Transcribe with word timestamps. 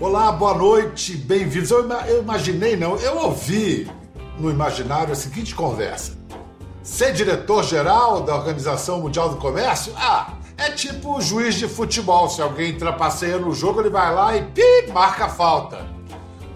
Olá, 0.00 0.32
boa 0.32 0.54
noite, 0.54 1.16
bem-vindos. 1.16 1.70
Eu, 1.70 1.88
eu 2.06 2.22
imaginei, 2.22 2.76
não, 2.76 2.96
eu 2.96 3.16
ouvi 3.18 3.90
no 4.38 4.50
imaginário 4.50 5.12
a 5.12 5.16
seguinte 5.16 5.54
conversa. 5.54 6.16
Ser 6.82 7.12
diretor-geral 7.12 8.22
da 8.22 8.34
Organização 8.34 9.00
Mundial 9.00 9.28
do 9.28 9.36
Comércio? 9.36 9.92
Ah, 9.96 10.34
é 10.56 10.70
tipo 10.70 11.20
juiz 11.20 11.56
de 11.56 11.68
futebol. 11.68 12.28
Se 12.28 12.40
alguém 12.40 12.76
trapaceia 12.76 13.38
no 13.38 13.52
jogo, 13.52 13.80
ele 13.80 13.90
vai 13.90 14.14
lá 14.14 14.36
e 14.36 14.42
pi, 14.42 14.90
marca 14.92 15.26
a 15.26 15.28
falta. 15.28 15.86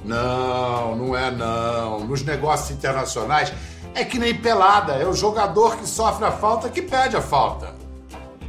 Não, 0.05 0.97
não 0.97 1.17
é 1.17 1.31
não. 1.31 2.01
Nos 2.01 2.23
negócios 2.23 2.71
internacionais 2.71 3.53
é 3.95 4.05
que 4.05 4.19
nem 4.19 4.35
pelada. 4.35 4.95
É 4.95 5.07
o 5.07 5.13
jogador 5.13 5.77
que 5.77 5.87
sofre 5.87 6.25
a 6.25 6.33
falta 6.33 6.69
que 6.69 6.83
pede 6.83 7.17
a 7.17 7.21
falta. 7.21 7.80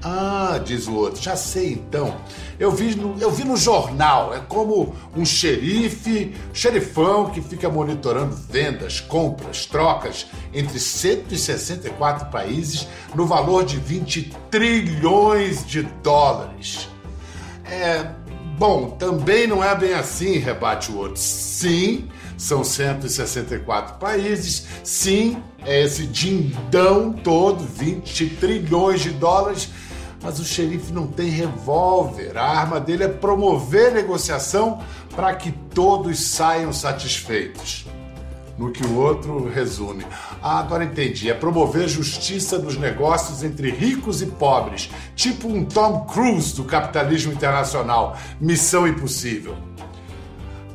Ah, 0.04 0.59
diz 0.63 0.88
o 0.88 0.95
outro, 0.95 1.21
já 1.21 1.36
sei 1.36 1.73
então. 1.73 2.18
Eu 2.60 2.71
vi, 2.71 2.96
no, 2.96 3.19
eu 3.19 3.29
vi 3.29 3.43
no 3.43 3.55
jornal, 3.55 4.33
é 4.33 4.39
como 4.39 4.96
um 5.15 5.24
xerife, 5.24 6.36
xerifão 6.51 7.29
que 7.29 7.39
fica 7.39 7.69
monitorando 7.69 8.36
vendas, 8.36 9.00
compras, 9.00 9.65
trocas 9.68 10.25
entre 10.51 10.79
164 10.79 12.32
países 12.32 12.87
no 13.14 13.27
valor 13.27 13.64
de 13.64 13.77
20 13.77 14.36
trilhões 14.50 15.65
de 15.65 15.83
dólares. 15.83 16.89
É, 17.65 18.07
bom, 18.57 18.91
também 18.97 19.46
não 19.46 19.63
é 19.63 19.75
bem 19.75 19.93
assim, 19.93 20.39
rebate 20.39 20.91
o 20.91 20.97
outro. 20.97 21.21
Sim, 21.21 22.10
são 22.38 22.63
164 22.63 23.99
países, 23.99 24.65
sim, 24.83 25.38
é 25.63 25.83
esse 25.83 26.07
dindão 26.07 27.13
todo, 27.13 27.63
20 27.63 28.29
trilhões 28.38 29.02
de 29.02 29.11
dólares 29.11 29.69
mas 30.21 30.39
o 30.39 30.46
xerife 30.46 30.93
não 30.93 31.07
tem 31.07 31.30
revólver. 31.30 32.38
A 32.38 32.44
arma 32.44 32.80
dele 32.80 33.03
é 33.03 33.08
promover 33.08 33.91
negociação 33.91 34.80
para 35.16 35.33
que 35.36 35.52
todos 35.52 36.19
saiam 36.19 36.72
satisfeitos. 36.72 37.86
No 38.58 38.72
que 38.72 38.86
o 38.86 38.95
outro 38.97 39.50
resume. 39.50 40.05
Ah, 40.41 40.59
agora 40.59 40.83
entendi. 40.83 41.31
É 41.31 41.33
promover 41.33 41.88
justiça 41.88 42.59
nos 42.59 42.78
negócios 42.78 43.41
entre 43.44 43.72
ricos 43.72 44.22
e 44.22 44.28
pobres. 44.28 44.91
Tipo 45.16 45.47
um 45.47 45.66
Tom 45.66 46.02
Cruise 46.02 46.56
do 46.56 46.63
capitalismo 46.63 47.33
internacional. 47.33 48.16
Missão 48.39 48.88
impossível. 48.88 49.56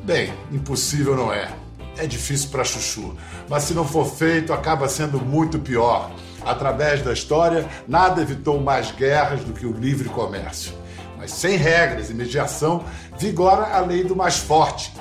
Bem, 0.03 0.33
impossível 0.51 1.15
não 1.15 1.31
é. 1.31 1.49
É 1.97 2.05
difícil 2.05 2.49
para 2.49 2.65
chuchu. 2.65 3.15
Mas 3.47 3.63
se 3.63 3.73
não 3.73 3.85
for 3.85 4.05
feito, 4.05 4.51
acaba 4.51 4.89
sendo 4.89 5.21
muito 5.21 5.57
pior. 5.57 6.11
Através 6.47 7.01
da 7.01 7.11
história, 7.11 7.67
nada 7.87 8.21
evitou 8.21 8.59
mais 8.59 8.89
guerras 8.91 9.41
do 9.43 9.51
que 9.51 9.65
o 9.65 9.73
livre 9.73 10.07
comércio. 10.07 10.71
Mas 11.17 11.31
sem 11.31 11.57
regras 11.57 12.09
e 12.09 12.13
mediação, 12.13 12.85
vigora 13.19 13.75
a 13.75 13.81
lei 13.81 14.03
do 14.03 14.15
mais 14.15 14.37
forte. 14.37 14.93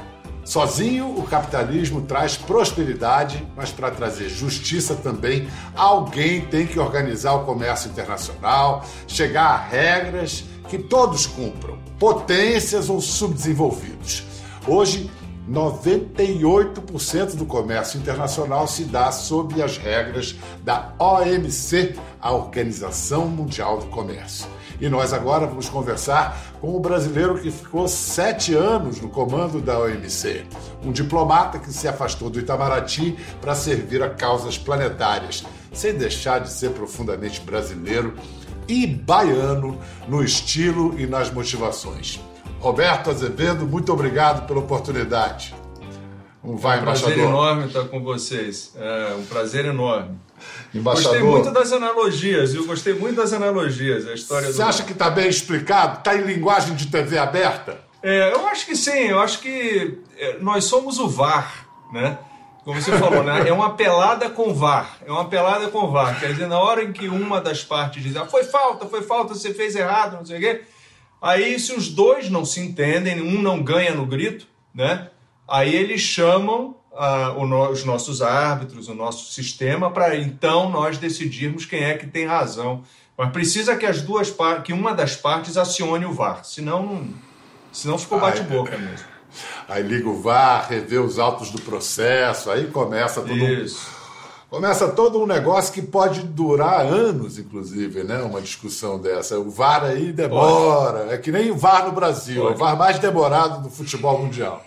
Sozinho, 0.44 1.18
o 1.18 1.22
capitalismo 1.24 2.02
traz 2.02 2.36
prosperidade, 2.36 3.46
mas 3.56 3.70
para 3.70 3.90
trazer 3.90 4.28
justiça 4.28 4.94
também, 4.94 5.48
alguém 5.74 6.40
tem 6.40 6.66
que 6.66 6.78
organizar 6.78 7.34
o 7.34 7.44
comércio 7.44 7.90
internacional, 7.90 8.84
chegar 9.06 9.46
a 9.46 9.56
regras 9.56 10.44
que 10.68 10.78
todos 10.78 11.26
cumpram, 11.26 11.78
potências 11.98 12.88
ou 12.88 13.00
subdesenvolvidos. 13.00 14.24
Hoje, 14.66 15.10
98% 15.50 17.36
do 17.36 17.46
comércio 17.46 17.98
internacional 17.98 18.66
se 18.66 18.84
dá 18.84 19.12
sob 19.12 19.62
as 19.62 19.76
regras 19.78 20.36
da 20.64 20.92
OMC, 20.98 21.96
a 22.20 22.32
Organização 22.32 23.28
Mundial 23.28 23.78
do 23.78 23.86
Comércio. 23.86 24.48
E 24.80 24.88
nós 24.88 25.12
agora 25.12 25.46
vamos 25.46 25.68
conversar 25.68 26.54
com 26.60 26.76
o 26.76 26.80
brasileiro 26.80 27.38
que 27.38 27.50
ficou 27.50 27.88
sete 27.88 28.54
anos 28.54 29.00
no 29.00 29.08
comando 29.08 29.60
da 29.60 29.78
OMC, 29.78 30.44
um 30.84 30.92
diplomata 30.92 31.58
que 31.58 31.72
se 31.72 31.88
afastou 31.88 32.28
do 32.28 32.38
Itamaraty 32.38 33.16
para 33.40 33.54
servir 33.54 34.02
a 34.02 34.10
causas 34.10 34.58
planetárias, 34.58 35.44
sem 35.72 35.94
deixar 35.94 36.40
de 36.40 36.50
ser 36.50 36.70
profundamente 36.70 37.40
brasileiro 37.40 38.14
e 38.68 38.86
baiano 38.86 39.78
no 40.08 40.22
estilo 40.22 40.98
e 40.98 41.06
nas 41.06 41.30
motivações. 41.30 42.20
Roberto 42.60 43.10
Azevedo, 43.10 43.66
muito 43.66 43.92
obrigado 43.92 44.46
pela 44.46 44.60
oportunidade. 44.60 45.54
Um 46.42 46.56
vai, 46.56 46.78
um 46.78 46.82
embaixador. 46.82 47.12
prazer 47.14 47.28
enorme 47.28 47.66
estar 47.66 47.84
com 47.84 48.00
vocês. 48.02 48.72
É 48.76 49.14
um 49.18 49.24
prazer 49.24 49.64
enorme. 49.64 50.18
Embaixador. 50.72 51.12
Gostei 51.12 51.30
muito 51.30 51.50
das 51.50 51.72
analogias, 51.72 52.54
eu 52.54 52.64
gostei 52.66 52.94
muito 52.94 53.16
das 53.16 53.32
analogias. 53.32 54.06
A 54.06 54.14
história 54.14 54.48
Você 54.48 54.62
do... 54.62 54.68
acha 54.68 54.84
que 54.84 54.92
está 54.92 55.10
bem 55.10 55.28
explicado? 55.28 55.98
Está 55.98 56.14
em 56.14 56.22
linguagem 56.22 56.74
de 56.74 56.86
TV 56.86 57.18
aberta? 57.18 57.80
É, 58.02 58.32
eu 58.32 58.46
acho 58.46 58.66
que 58.66 58.76
sim. 58.76 59.08
Eu 59.08 59.18
acho 59.18 59.40
que 59.40 59.98
é, 60.16 60.38
nós 60.38 60.64
somos 60.64 60.98
o 60.98 61.08
VAR, 61.08 61.66
né? 61.92 62.18
Como 62.64 62.80
você 62.80 62.92
falou, 62.98 63.22
né? 63.22 63.48
É 63.48 63.52
uma 63.52 63.74
pelada 63.74 64.28
com 64.28 64.52
VAR. 64.52 64.98
É 65.04 65.10
uma 65.10 65.24
pelada 65.26 65.68
com 65.68 65.90
VAR. 65.90 66.18
Quer 66.20 66.32
dizer, 66.32 66.46
na 66.46 66.58
hora 66.58 66.82
em 66.84 66.92
que 66.92 67.08
uma 67.08 67.40
das 67.40 67.64
partes 67.64 68.02
diz, 68.02 68.16
ah, 68.16 68.26
foi 68.26 68.44
falta, 68.44 68.86
foi 68.86 69.02
falta, 69.02 69.34
você 69.34 69.54
fez 69.54 69.74
errado, 69.74 70.16
não 70.16 70.24
sei 70.24 70.36
o 70.36 70.40
quê 70.40 70.62
Aí, 71.26 71.58
se 71.58 71.72
os 71.72 71.88
dois 71.88 72.30
não 72.30 72.44
se 72.44 72.60
entendem, 72.60 73.20
um 73.20 73.42
não 73.42 73.60
ganha 73.60 73.92
no 73.92 74.06
grito, 74.06 74.46
né? 74.72 75.08
Aí 75.48 75.74
eles 75.74 76.00
chamam 76.00 76.76
uh, 76.92 77.36
o, 77.36 77.68
os 77.68 77.84
nossos 77.84 78.22
árbitros, 78.22 78.88
o 78.88 78.94
nosso 78.94 79.32
sistema, 79.32 79.90
para 79.90 80.14
então 80.14 80.70
nós 80.70 80.98
decidirmos 80.98 81.64
quem 81.64 81.82
é 81.82 81.94
que 81.94 82.06
tem 82.06 82.26
razão. 82.26 82.84
Mas 83.18 83.32
precisa 83.32 83.74
que 83.74 83.84
as 83.84 84.02
duas 84.02 84.32
que 84.62 84.72
uma 84.72 84.94
das 84.94 85.16
partes 85.16 85.56
acione 85.56 86.04
o 86.04 86.12
VAR, 86.12 86.44
senão, 86.44 86.86
não, 86.86 87.08
senão 87.72 87.98
ficou 87.98 88.20
bate-boca 88.20 88.78
mesmo. 88.78 89.08
Aí 89.68 89.82
liga 89.82 90.08
o 90.08 90.22
VAR, 90.22 90.68
revê 90.68 90.98
os 90.98 91.18
autos 91.18 91.50
do 91.50 91.60
processo, 91.60 92.52
aí 92.52 92.68
começa 92.68 93.20
todo 93.20 93.34
Isso. 93.36 93.95
Começa 94.56 94.88
todo 94.88 95.22
um 95.22 95.26
negócio 95.26 95.70
que 95.70 95.82
pode 95.82 96.22
durar 96.22 96.80
anos, 96.80 97.38
inclusive, 97.38 98.02
né? 98.02 98.22
Uma 98.22 98.40
discussão 98.40 98.98
dessa. 98.98 99.38
O 99.38 99.50
VAR 99.50 99.84
aí 99.84 100.14
demora. 100.14 101.00
Pode. 101.00 101.12
É 101.12 101.18
que 101.18 101.30
nem 101.30 101.50
o 101.50 101.56
VAR 101.58 101.84
no 101.84 101.92
Brasil. 101.92 102.40
Pode. 102.40 102.54
É 102.54 102.56
o 102.56 102.58
VAR 102.58 102.74
mais 102.74 102.98
demorado 102.98 103.64
do 103.64 103.68
futebol 103.68 104.18
mundial. 104.18 104.64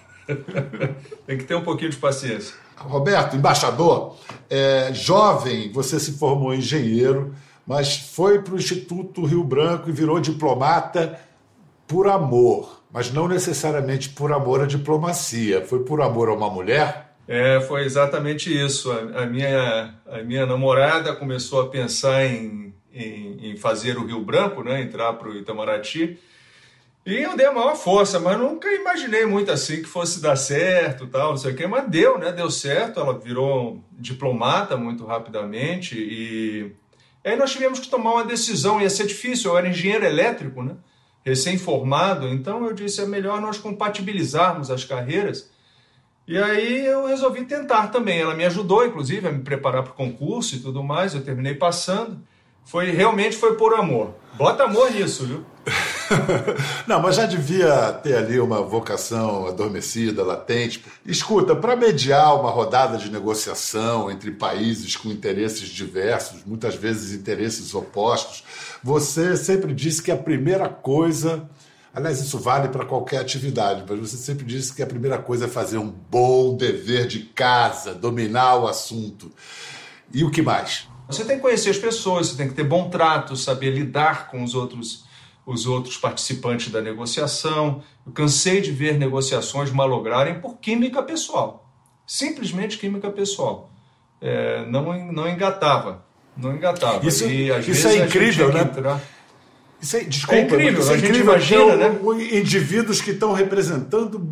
Tem 1.25 1.39
que 1.39 1.43
ter 1.43 1.55
um 1.55 1.63
pouquinho 1.63 1.89
de 1.89 1.97
paciência. 1.97 2.53
Roberto, 2.77 3.35
embaixador, 3.35 4.15
é, 4.47 4.91
jovem, 4.93 5.71
você 5.71 5.99
se 5.99 6.11
formou 6.19 6.53
engenheiro, 6.53 7.33
mas 7.65 7.97
foi 7.97 8.43
para 8.43 8.53
o 8.53 8.57
Instituto 8.57 9.25
Rio 9.25 9.43
Branco 9.43 9.89
e 9.89 9.91
virou 9.91 10.19
diplomata 10.19 11.19
por 11.87 12.07
amor, 12.07 12.83
mas 12.93 13.11
não 13.11 13.27
necessariamente 13.27 14.09
por 14.09 14.31
amor 14.31 14.61
à 14.61 14.67
diplomacia. 14.67 15.65
Foi 15.65 15.79
por 15.79 15.99
amor 15.99 16.29
a 16.29 16.35
uma 16.35 16.47
mulher? 16.47 17.08
É, 17.31 17.61
foi 17.61 17.83
exatamente 17.83 18.51
isso. 18.51 18.91
A, 18.91 19.21
a, 19.21 19.25
minha, 19.27 19.93
a 20.07 20.23
minha 20.23 20.47
namorada 20.47 21.15
começou 21.15 21.61
a 21.61 21.69
pensar 21.69 22.25
em, 22.25 22.73
em, 22.91 23.51
em 23.51 23.55
fazer 23.55 23.99
o 23.99 24.05
Rio 24.07 24.19
Branco, 24.21 24.63
né, 24.63 24.81
entrar 24.81 25.13
para 25.13 25.29
o 25.29 25.37
Itamaraty. 25.37 26.17
E 27.05 27.13
eu 27.17 27.37
dei 27.37 27.45
a 27.45 27.51
maior 27.51 27.75
força, 27.75 28.19
mas 28.19 28.35
nunca 28.35 28.67
imaginei 28.73 29.27
muito 29.27 29.51
assim 29.51 29.83
que 29.83 29.87
fosse 29.87 30.19
dar 30.19 30.35
certo, 30.35 31.05
tal, 31.05 31.29
não 31.29 31.37
sei 31.37 31.51
o 31.51 31.55
quê. 31.55 31.67
Mas 31.67 31.87
deu, 31.87 32.17
né? 32.17 32.31
Deu 32.31 32.49
certo. 32.49 32.99
Ela 32.99 33.19
virou 33.19 33.79
diplomata 33.91 34.75
muito 34.75 35.05
rapidamente 35.05 35.99
e 35.99 36.71
aí 37.23 37.35
nós 37.35 37.51
tivemos 37.51 37.79
que 37.79 37.89
tomar 37.89 38.13
uma 38.13 38.25
decisão. 38.25 38.81
Ia 38.81 38.89
ser 38.89 39.05
difícil. 39.05 39.51
Eu 39.51 39.57
era 39.59 39.69
engenheiro 39.69 40.03
elétrico, 40.03 40.63
né? 40.63 40.75
Recém-formado. 41.23 42.27
Então 42.27 42.65
eu 42.65 42.73
disse 42.73 43.01
é 43.01 43.05
melhor 43.05 43.39
nós 43.39 43.59
compatibilizarmos 43.59 44.71
as 44.71 44.83
carreiras 44.83 45.49
e 46.29 46.37
aí 46.37 46.85
eu 46.85 47.07
resolvi 47.07 47.43
tentar 47.43 47.87
também. 47.87 48.21
Ela 48.21 48.35
me 48.35 48.45
ajudou, 48.45 48.85
inclusive, 48.85 49.27
a 49.27 49.31
me 49.31 49.39
preparar 49.39 49.81
para 49.81 49.93
o 49.93 49.95
concurso 49.95 50.55
e 50.55 50.59
tudo 50.59 50.83
mais. 50.83 51.15
Eu 51.15 51.23
terminei 51.23 51.55
passando. 51.55 52.21
Foi 52.63 52.91
realmente 52.91 53.35
foi 53.35 53.55
por 53.55 53.73
amor. 53.73 54.13
Bota 54.37 54.65
amor 54.65 54.91
nisso, 54.91 55.25
viu? 55.25 55.43
Não, 56.85 57.01
mas 57.01 57.15
já 57.15 57.25
devia 57.25 57.91
ter 58.03 58.15
ali 58.15 58.39
uma 58.39 58.61
vocação 58.61 59.47
adormecida, 59.47 60.23
latente. 60.23 60.85
Escuta, 61.03 61.55
para 61.55 61.75
mediar 61.75 62.39
uma 62.39 62.51
rodada 62.51 62.95
de 62.95 63.11
negociação 63.11 64.11
entre 64.11 64.29
países 64.29 64.95
com 64.95 65.09
interesses 65.09 65.67
diversos, 65.67 66.45
muitas 66.45 66.75
vezes 66.75 67.11
interesses 67.11 67.73
opostos, 67.73 68.43
você 68.83 69.35
sempre 69.35 69.73
disse 69.73 70.03
que 70.03 70.11
a 70.11 70.17
primeira 70.17 70.69
coisa 70.69 71.49
Aliás, 71.93 72.19
isso 72.19 72.37
vale 72.37 72.67
para 72.67 72.85
qualquer 72.85 73.17
atividade, 73.17 73.83
mas 73.87 73.99
você 73.99 74.17
sempre 74.17 74.45
disse 74.45 74.73
que 74.73 74.83
a 74.83 74.87
primeira 74.87 75.17
coisa 75.17 75.45
é 75.45 75.47
fazer 75.47 75.77
um 75.79 75.89
bom 75.89 76.55
dever 76.55 77.07
de 77.07 77.19
casa, 77.19 77.95
dominar 77.95 78.57
o 78.57 78.67
assunto. 78.67 79.31
E 80.13 80.23
o 80.23 80.29
que 80.29 80.41
mais? 80.41 80.87
Você 81.07 81.25
tem 81.25 81.37
que 81.37 81.41
conhecer 81.41 81.71
as 81.71 81.77
pessoas, 81.77 82.27
você 82.27 82.37
tem 82.37 82.47
que 82.47 82.53
ter 82.53 82.63
bom 82.63 82.89
trato, 82.89 83.35
saber 83.35 83.71
lidar 83.71 84.29
com 84.29 84.43
os 84.43 84.53
outros, 84.53 85.05
os 85.43 85.65
outros 85.65 85.97
participantes 85.97 86.71
da 86.71 86.79
negociação. 86.81 87.81
Eu 88.05 88.11
cansei 88.11 88.61
de 88.61 88.71
ver 88.71 88.99
negociações 88.99 89.71
malograrem 89.71 90.39
por 90.39 90.57
química 90.57 91.01
pessoal. 91.01 91.67
Simplesmente 92.05 92.77
química 92.77 93.09
pessoal. 93.09 93.71
É, 94.21 94.63
não, 94.67 95.11
não 95.11 95.27
engatava. 95.27 96.05
Não 96.37 96.55
engatava. 96.55 97.05
Isso, 97.05 97.25
e, 97.25 97.49
isso 97.69 97.87
é 97.87 98.05
incrível, 98.05 98.53
né? 98.53 98.61
Entrar... 98.61 99.01
Isso 99.81 99.97
é, 99.97 100.03
desculpa, 100.03 100.35
é 100.35 100.41
incrível, 100.43 100.79
isso 100.79 100.91
é 100.91 100.97
incrível. 100.97 101.21
Imagina, 101.21 101.75
né? 101.75 101.99
Indivíduos 102.31 103.01
que 103.01 103.11
estão 103.11 103.33
representando 103.33 104.27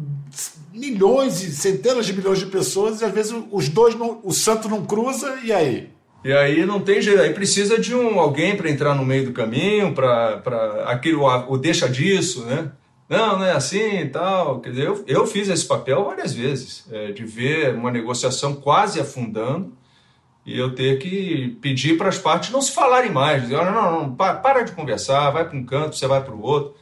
milhões 0.73 1.41
e 1.41 1.51
centenas 1.51 2.05
de 2.05 2.13
milhões 2.13 2.39
de 2.39 2.45
pessoas 2.45 3.01
e 3.01 3.05
às 3.05 3.11
vezes 3.11 3.33
os 3.51 3.69
dois, 3.69 3.95
não, 3.95 4.19
o 4.23 4.31
santo 4.31 4.69
não 4.69 4.85
cruza 4.85 5.39
e 5.44 5.51
aí? 5.51 5.89
E 6.23 6.33
aí 6.33 6.65
não 6.65 6.81
tem 6.81 7.01
jeito, 7.01 7.21
aí 7.21 7.33
precisa 7.33 7.79
de 7.79 7.95
um 7.95 8.19
alguém 8.19 8.55
para 8.55 8.69
entrar 8.69 8.94
no 8.94 9.05
meio 9.05 9.25
do 9.25 9.31
caminho, 9.31 9.94
para 9.94 10.83
aquilo, 10.88 11.25
o 11.25 11.57
deixa 11.57 11.88
disso, 11.88 12.43
né? 12.45 12.71
Não, 13.09 13.39
não 13.39 13.45
é 13.45 13.51
assim 13.51 14.01
e 14.01 14.09
tal. 14.09 14.59
Quer 14.59 14.71
dizer, 14.71 14.88
eu, 14.88 15.03
eu 15.07 15.25
fiz 15.25 15.47
esse 15.47 15.65
papel 15.65 16.03
várias 16.03 16.33
vezes, 16.33 16.85
é, 16.91 17.11
de 17.13 17.23
ver 17.23 17.73
uma 17.73 17.89
negociação 17.89 18.53
quase 18.55 19.00
afundando 19.00 19.71
e 20.47 20.57
eu 20.57 20.73
ter 20.73 20.97
que 20.97 21.57
pedir 21.61 21.97
para 21.97 22.07
as 22.07 22.17
partes 22.17 22.51
não 22.51 22.61
se 22.61 22.71
falarem 22.71 23.11
mais, 23.11 23.41
dizer, 23.41 23.57
não, 23.57 23.73
não, 23.73 24.01
não, 24.03 24.15
para 24.15 24.61
de 24.61 24.71
conversar, 24.71 25.29
vai 25.29 25.44
para 25.44 25.57
um 25.57 25.65
canto, 25.65 25.97
você 25.97 26.07
vai 26.07 26.23
para 26.23 26.33
o 26.33 26.41
outro. 26.41 26.73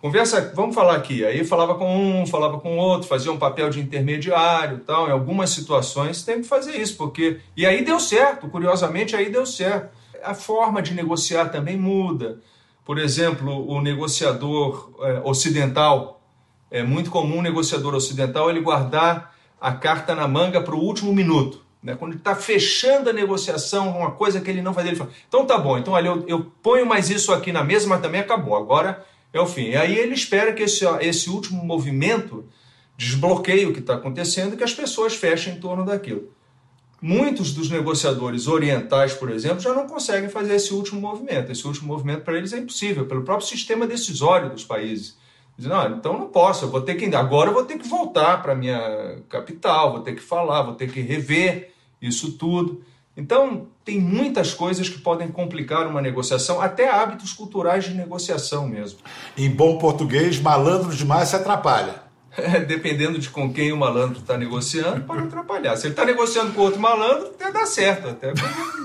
Conversa, 0.00 0.52
vamos 0.54 0.72
falar 0.72 0.94
aqui. 0.94 1.24
Aí 1.24 1.42
falava 1.42 1.74
com 1.74 1.96
um, 1.96 2.24
falava 2.24 2.60
com 2.60 2.76
o 2.76 2.78
outro, 2.78 3.08
fazia 3.08 3.32
um 3.32 3.36
papel 3.36 3.70
de 3.70 3.80
intermediário, 3.80 4.78
tal. 4.86 5.08
Em 5.08 5.10
algumas 5.10 5.50
situações 5.50 6.22
tem 6.22 6.42
que 6.42 6.46
fazer 6.46 6.76
isso, 6.80 6.96
porque 6.96 7.40
e 7.56 7.66
aí 7.66 7.84
deu 7.84 7.98
certo. 7.98 8.48
Curiosamente, 8.48 9.16
aí 9.16 9.28
deu 9.28 9.44
certo. 9.44 9.90
A 10.22 10.34
forma 10.34 10.80
de 10.80 10.94
negociar 10.94 11.46
também 11.46 11.76
muda. 11.76 12.38
Por 12.84 12.98
exemplo, 12.98 13.68
o 13.68 13.80
negociador 13.80 14.92
é, 15.00 15.20
ocidental 15.24 16.22
é 16.70 16.84
muito 16.84 17.10
comum 17.10 17.40
o 17.40 17.42
negociador 17.42 17.96
ocidental 17.96 18.48
ele 18.48 18.60
guardar 18.60 19.34
a 19.60 19.72
carta 19.72 20.14
na 20.14 20.28
manga 20.28 20.60
para 20.60 20.76
o 20.76 20.80
último 20.80 21.12
minuto. 21.12 21.66
Né? 21.82 21.94
Quando 21.94 22.12
ele 22.12 22.20
está 22.20 22.34
fechando 22.34 23.10
a 23.10 23.12
negociação, 23.12 23.96
uma 23.96 24.10
coisa 24.10 24.40
que 24.40 24.50
ele 24.50 24.62
não 24.62 24.74
faz, 24.74 24.86
ele 24.86 24.96
fala: 24.96 25.10
então 25.28 25.46
tá 25.46 25.56
bom, 25.58 25.78
então 25.78 25.98
eu, 25.98 26.24
eu 26.26 26.52
ponho 26.62 26.84
mais 26.84 27.08
isso 27.10 27.32
aqui 27.32 27.52
na 27.52 27.62
mesa, 27.62 27.86
mas 27.86 28.02
também 28.02 28.20
acabou. 28.20 28.56
Agora 28.56 29.04
é 29.32 29.40
o 29.40 29.46
fim. 29.46 29.68
E 29.70 29.76
aí 29.76 29.96
ele 29.96 30.14
espera 30.14 30.52
que 30.52 30.62
esse, 30.62 30.84
esse 31.00 31.30
último 31.30 31.64
movimento 31.64 32.44
desbloqueie 32.96 33.66
o 33.66 33.72
que 33.72 33.78
está 33.78 33.94
acontecendo 33.94 34.54
e 34.54 34.56
que 34.56 34.64
as 34.64 34.74
pessoas 34.74 35.14
fechem 35.14 35.54
em 35.54 35.60
torno 35.60 35.84
daquilo. 35.84 36.32
Muitos 37.00 37.52
dos 37.52 37.70
negociadores 37.70 38.48
orientais, 38.48 39.14
por 39.14 39.30
exemplo, 39.30 39.60
já 39.60 39.72
não 39.72 39.86
conseguem 39.86 40.28
fazer 40.28 40.56
esse 40.56 40.74
último 40.74 41.00
movimento. 41.00 41.52
Esse 41.52 41.64
último 41.64 41.86
movimento 41.86 42.22
para 42.22 42.36
eles 42.36 42.52
é 42.52 42.58
impossível, 42.58 43.06
pelo 43.06 43.22
próprio 43.22 43.46
sistema 43.46 43.86
decisório 43.86 44.50
dos 44.50 44.64
países. 44.64 45.16
Não, 45.58 45.96
então 45.96 46.12
não 46.12 46.28
posso, 46.28 46.66
eu 46.66 46.70
vou 46.70 46.80
ter 46.80 46.94
que 46.94 47.12
agora 47.16 47.50
eu 47.50 47.54
vou 47.54 47.64
ter 47.64 47.78
que 47.78 47.88
voltar 47.88 48.40
para 48.42 48.54
minha 48.54 49.18
capital, 49.28 49.92
vou 49.92 50.00
ter 50.00 50.14
que 50.14 50.22
falar, 50.22 50.62
vou 50.62 50.74
ter 50.74 50.90
que 50.90 51.00
rever 51.00 51.72
isso 52.00 52.32
tudo. 52.32 52.82
Então, 53.16 53.66
tem 53.84 54.00
muitas 54.00 54.54
coisas 54.54 54.88
que 54.88 54.98
podem 54.98 55.26
complicar 55.26 55.88
uma 55.88 56.00
negociação, 56.00 56.60
até 56.60 56.88
hábitos 56.88 57.32
culturais 57.32 57.82
de 57.82 57.92
negociação 57.92 58.68
mesmo. 58.68 59.00
Em 59.36 59.50
bom 59.50 59.76
português, 59.76 60.38
malandro 60.38 60.94
demais 60.94 61.30
se 61.30 61.34
atrapalha. 61.34 61.96
Dependendo 62.68 63.18
de 63.18 63.28
com 63.28 63.52
quem 63.52 63.72
o 63.72 63.76
malandro 63.76 64.20
está 64.20 64.38
negociando, 64.38 65.00
pode 65.00 65.24
atrapalhar. 65.24 65.76
Se 65.76 65.86
ele 65.86 65.94
está 65.94 66.04
negociando 66.04 66.52
com 66.52 66.60
outro 66.60 66.80
malandro, 66.80 67.26
até 67.26 67.50
dá 67.50 67.66
certo, 67.66 68.08
até 68.08 68.32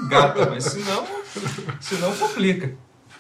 gata, 0.10 0.50
mas 0.50 0.64
senão, 0.64 1.06
senão 1.80 2.16
complica. 2.16 2.76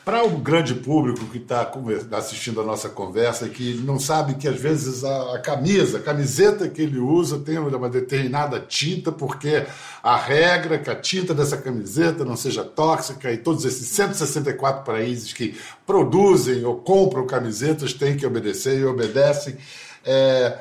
Para 0.06 0.26
o 0.26 0.32
grande 0.32 0.76
público 0.76 1.26
que 1.28 1.38
está 1.38 1.72
assistindo 2.12 2.60
a 2.60 2.64
nossa 2.66 2.90
conversa, 2.90 3.48
que 3.48 3.76
não 3.76 3.98
sabe 3.98 4.34
que 4.36 4.50
às 4.50 4.60
vezes 4.60 5.02
a, 5.02 5.40
camisa, 5.40 5.98
a 5.98 6.02
camiseta 6.02 6.68
que 6.68 6.82
ele 6.82 7.00
usa 7.00 7.40
tem 7.40 7.58
uma 7.58 7.88
determinada 7.88 8.60
tinta, 8.60 9.14
porque 9.14 9.66
a 10.04 10.18
regra 10.18 10.76
é 10.76 10.78
que 10.78 10.90
a 10.90 10.96
tinta 10.96 11.34
dessa 11.34 11.56
camiseta 11.56 12.26
não 12.26 12.36
seja 12.36 12.66
tóxica 12.66 13.32
e 13.32 13.38
todos 13.38 13.64
esses 13.64 13.88
164 13.88 14.84
países 14.84 15.32
que 15.32 15.58
produzem 15.86 16.66
ou 16.66 16.76
compram 16.76 17.26
camisetas 17.26 17.94
têm 17.94 18.18
que 18.18 18.26
obedecer 18.26 18.78
e 18.78 18.84
obedecem. 18.84 19.56
É, 20.04 20.60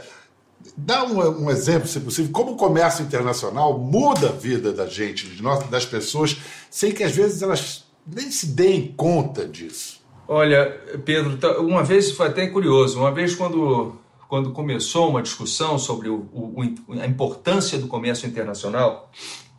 dá 0.77 1.03
um, 1.03 1.47
um, 1.47 1.51
exemplo, 1.51 1.89
se 1.89 1.99
possível, 1.99 2.31
como 2.31 2.53
o 2.53 2.57
comércio 2.57 3.05
internacional 3.05 3.77
muda 3.77 4.29
a 4.29 4.33
vida 4.33 4.73
da 4.73 4.87
gente, 4.87 5.27
de 5.27 5.43
nós, 5.43 5.69
das 5.69 5.85
pessoas, 5.85 6.37
sem 6.71 6.93
que 6.93 7.03
às 7.03 7.11
vezes 7.11 7.43
elas 7.43 7.91
nem 8.07 8.31
se 8.31 8.47
deem 8.47 8.93
conta 8.97 9.47
disso. 9.47 10.03
Olha, 10.27 10.71
Pedro, 11.05 11.37
tá, 11.37 11.59
uma 11.59 11.83
vez 11.83 12.13
foi 12.13 12.29
até 12.29 12.47
curioso, 12.47 12.99
uma 12.99 13.11
vez 13.11 13.35
quando, 13.35 13.97
quando 14.29 14.53
começou 14.53 15.11
uma 15.11 15.23
discussão 15.23 15.79
sobre 15.79 16.09
o, 16.09 16.29
o, 16.33 16.55
a 17.01 17.07
importância 17.07 17.79
do 17.79 17.87
comércio 17.87 18.29
internacional, 18.29 19.11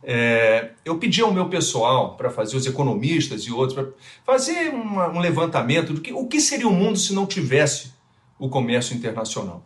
é, 0.02 0.72
eu 0.84 0.98
pedi 0.98 1.22
ao 1.22 1.32
meu 1.32 1.48
pessoal 1.48 2.16
para 2.16 2.30
fazer, 2.30 2.56
os 2.56 2.66
economistas 2.66 3.42
e 3.42 3.52
outros, 3.52 3.74
para 3.74 3.88
fazer 4.24 4.68
uma, 4.68 5.08
um 5.08 5.18
levantamento 5.18 5.94
do 5.94 6.00
que 6.00 6.12
o 6.12 6.26
que 6.26 6.40
seria 6.40 6.68
o 6.68 6.72
mundo 6.72 6.98
se 6.98 7.14
não 7.14 7.26
tivesse 7.26 7.94
o 8.38 8.48
comércio 8.48 8.94
internacional. 8.94 9.64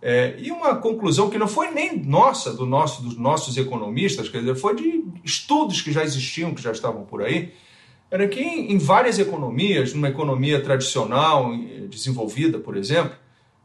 É, 0.00 0.36
e 0.38 0.50
uma 0.50 0.76
conclusão 0.76 1.30
que 1.30 1.38
não 1.38 1.48
foi 1.48 1.70
nem 1.70 1.98
nossa, 1.98 2.52
do 2.52 2.66
nosso, 2.66 3.02
dos 3.02 3.16
nossos 3.16 3.56
economistas, 3.56 4.28
quer 4.28 4.40
dizer, 4.40 4.54
foi 4.54 4.74
de 4.76 5.04
estudos 5.24 5.80
que 5.80 5.92
já 5.92 6.02
existiam, 6.02 6.54
que 6.54 6.62
já 6.62 6.72
estavam 6.72 7.04
por 7.04 7.22
aí, 7.22 7.52
era 8.10 8.28
que 8.28 8.40
em, 8.40 8.78
várias 8.78 9.18
economias, 9.18 9.92
numa 9.92 10.08
economia 10.08 10.62
tradicional, 10.62 11.50
desenvolvida, 11.88 12.58
por 12.58 12.76
exemplo, 12.76 13.16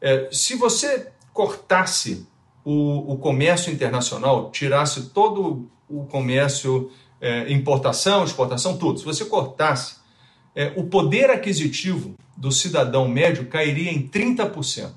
é, 0.01 0.27
se 0.31 0.55
você 0.55 1.11
cortasse 1.33 2.25
o, 2.63 3.13
o, 3.13 3.17
comércio 3.17 3.71
internacional, 3.71 4.49
tirasse 4.51 5.09
todo 5.09 5.69
o 5.87 6.05
comércio, 6.05 6.91
é, 7.21 7.51
importação, 7.51 8.23
exportação, 8.23 8.77
tudo, 8.77 8.99
se 8.99 9.05
você 9.05 9.25
cortasse, 9.25 9.97
é, 10.55 10.73
o 10.75 10.85
poder 10.85 11.29
aquisitivo 11.29 12.15
do 12.35 12.51
cidadão 12.51 13.07
médio 13.07 13.47
cairia 13.47 13.91
em 13.91 14.07
30%. 14.07 14.91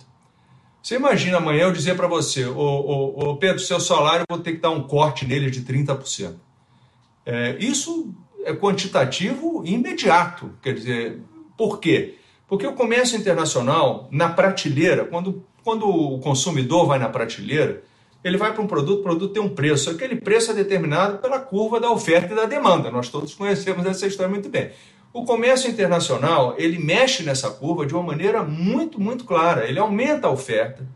Você 0.82 0.96
imagina 0.96 1.36
amanhã 1.36 1.62
eu 1.62 1.72
dizer 1.72 1.96
para 1.96 2.08
você, 2.08 2.44
ô, 2.44 2.58
ô, 2.58 3.30
ô, 3.30 3.36
Pedro, 3.36 3.60
seu 3.60 3.78
salário 3.78 4.24
eu 4.28 4.36
vou 4.36 4.42
ter 4.42 4.54
que 4.54 4.60
dar 4.60 4.70
um 4.70 4.82
corte 4.82 5.24
nele 5.24 5.50
de 5.50 5.62
30%. 5.62 6.34
É, 7.24 7.56
isso 7.60 8.12
quantitativo 8.60 9.62
e 9.64 9.74
imediato. 9.74 10.50
Quer 10.62 10.74
dizer, 10.74 11.20
por 11.56 11.78
quê? 11.78 12.16
Porque 12.48 12.66
o 12.66 12.74
comércio 12.74 13.18
internacional, 13.18 14.08
na 14.10 14.28
prateleira, 14.28 15.04
quando, 15.04 15.44
quando 15.64 15.88
o 15.88 16.18
consumidor 16.18 16.86
vai 16.86 16.98
na 16.98 17.08
prateleira, 17.08 17.82
ele 18.24 18.36
vai 18.36 18.52
para 18.52 18.62
um 18.62 18.66
produto, 18.66 19.00
o 19.00 19.02
produto 19.02 19.32
tem 19.32 19.42
um 19.42 19.48
preço. 19.48 19.90
Aquele 19.90 20.16
preço 20.16 20.50
é 20.52 20.54
determinado 20.54 21.18
pela 21.18 21.40
curva 21.40 21.80
da 21.80 21.90
oferta 21.90 22.32
e 22.32 22.36
da 22.36 22.44
demanda. 22.44 22.90
Nós 22.90 23.08
todos 23.08 23.34
conhecemos 23.34 23.84
essa 23.84 24.06
história 24.06 24.30
muito 24.30 24.48
bem. 24.48 24.70
O 25.12 25.24
comércio 25.24 25.70
internacional, 25.70 26.54
ele 26.56 26.78
mexe 26.78 27.22
nessa 27.22 27.50
curva 27.50 27.84
de 27.84 27.94
uma 27.94 28.02
maneira 28.02 28.42
muito, 28.42 29.00
muito 29.00 29.24
clara. 29.24 29.68
Ele 29.68 29.78
aumenta 29.78 30.28
a 30.28 30.30
oferta, 30.30 30.86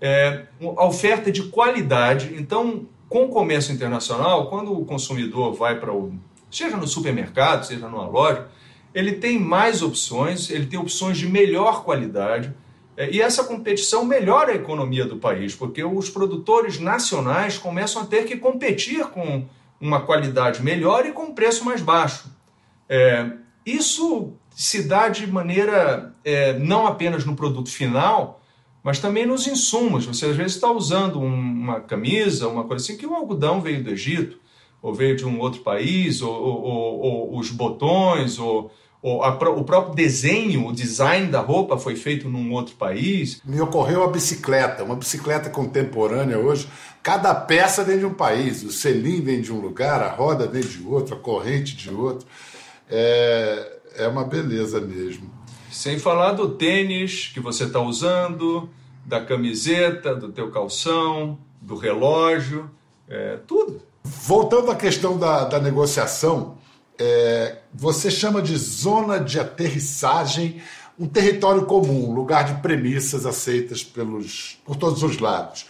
é, 0.00 0.46
a 0.60 0.86
oferta 0.86 1.30
de 1.30 1.44
qualidade. 1.44 2.34
Então, 2.38 2.86
com 3.08 3.24
o 3.24 3.28
comércio 3.28 3.72
internacional, 3.74 4.48
quando 4.48 4.72
o 4.72 4.84
consumidor 4.84 5.52
vai 5.52 5.78
para 5.78 5.92
o 5.92 6.12
seja 6.52 6.76
no 6.76 6.86
supermercado, 6.86 7.64
seja 7.64 7.88
numa 7.88 8.06
loja, 8.06 8.46
ele 8.94 9.12
tem 9.12 9.38
mais 9.38 9.82
opções, 9.82 10.50
ele 10.50 10.66
tem 10.66 10.78
opções 10.78 11.16
de 11.16 11.26
melhor 11.26 11.82
qualidade. 11.82 12.54
É, 12.96 13.10
e 13.10 13.22
essa 13.22 13.42
competição 13.44 14.04
melhora 14.04 14.52
a 14.52 14.54
economia 14.54 15.06
do 15.06 15.16
país, 15.16 15.54
porque 15.54 15.82
os 15.82 16.10
produtores 16.10 16.78
nacionais 16.78 17.56
começam 17.56 18.02
a 18.02 18.04
ter 18.04 18.24
que 18.24 18.36
competir 18.36 19.06
com 19.06 19.46
uma 19.80 20.02
qualidade 20.02 20.62
melhor 20.62 21.06
e 21.06 21.12
com 21.12 21.34
preço 21.34 21.64
mais 21.64 21.80
baixo. 21.80 22.30
É, 22.88 23.30
isso 23.64 24.34
se 24.50 24.86
dá 24.86 25.08
de 25.08 25.26
maneira 25.26 26.14
é, 26.22 26.58
não 26.58 26.86
apenas 26.86 27.24
no 27.24 27.34
produto 27.34 27.70
final, 27.70 28.42
mas 28.82 28.98
também 28.98 29.24
nos 29.24 29.46
insumos. 29.46 30.04
Você 30.04 30.26
às 30.26 30.36
vezes 30.36 30.54
está 30.54 30.70
usando 30.70 31.18
uma 31.18 31.80
camisa, 31.80 32.48
uma 32.48 32.64
coisa 32.64 32.84
assim, 32.84 32.98
que 32.98 33.06
o 33.06 33.14
algodão 33.14 33.60
veio 33.60 33.82
do 33.82 33.90
Egito 33.90 34.41
ou 34.82 34.92
veio 34.92 35.16
de 35.16 35.24
um 35.24 35.38
outro 35.38 35.60
país, 35.60 36.20
ou, 36.20 36.34
ou, 36.34 37.00
ou 37.00 37.38
os 37.38 37.50
botões, 37.50 38.38
ou, 38.38 38.70
a, 39.22 39.30
o 39.30 39.64
próprio 39.64 39.94
desenho, 39.94 40.66
o 40.66 40.72
design 40.72 41.28
da 41.28 41.40
roupa 41.40 41.78
foi 41.78 41.96
feito 41.96 42.28
num 42.28 42.52
outro 42.52 42.74
país. 42.74 43.40
Me 43.44 43.60
ocorreu 43.60 44.02
a 44.02 44.08
bicicleta, 44.08 44.84
uma 44.84 44.96
bicicleta 44.96 45.48
contemporânea 45.48 46.38
hoje. 46.38 46.68
Cada 47.02 47.34
peça 47.34 47.82
vem 47.82 47.98
de 47.98 48.06
um 48.06 48.14
país, 48.14 48.62
o 48.62 48.70
selim 48.70 49.20
vem 49.20 49.40
de 49.40 49.52
um 49.52 49.60
lugar, 49.60 50.02
a 50.02 50.10
roda 50.10 50.46
vem 50.46 50.62
de 50.62 50.82
outro, 50.84 51.14
a 51.14 51.18
corrente 51.18 51.76
de 51.76 51.90
outro. 51.90 52.26
É, 52.88 53.78
é 53.96 54.08
uma 54.08 54.24
beleza 54.24 54.80
mesmo. 54.80 55.30
Sem 55.70 55.98
falar 55.98 56.32
do 56.32 56.50
tênis 56.50 57.30
que 57.32 57.40
você 57.40 57.64
está 57.64 57.80
usando, 57.80 58.68
da 59.04 59.24
camiseta, 59.24 60.14
do 60.14 60.30
teu 60.30 60.50
calção, 60.50 61.38
do 61.60 61.76
relógio, 61.76 62.70
é, 63.08 63.38
tudo. 63.46 63.91
Voltando 64.04 64.70
à 64.70 64.76
questão 64.76 65.18
da, 65.18 65.44
da 65.44 65.60
negociação, 65.60 66.58
é, 66.98 67.58
você 67.72 68.10
chama 68.10 68.42
de 68.42 68.56
zona 68.56 69.18
de 69.18 69.38
aterrissagem 69.38 70.60
um 70.98 71.06
território 71.06 71.64
comum, 71.64 72.10
um 72.10 72.12
lugar 72.12 72.44
de 72.44 72.60
premissas 72.60 73.24
aceitas 73.24 73.82
pelos, 73.82 74.58
por 74.64 74.76
todos 74.76 75.02
os 75.02 75.18
lados. 75.18 75.66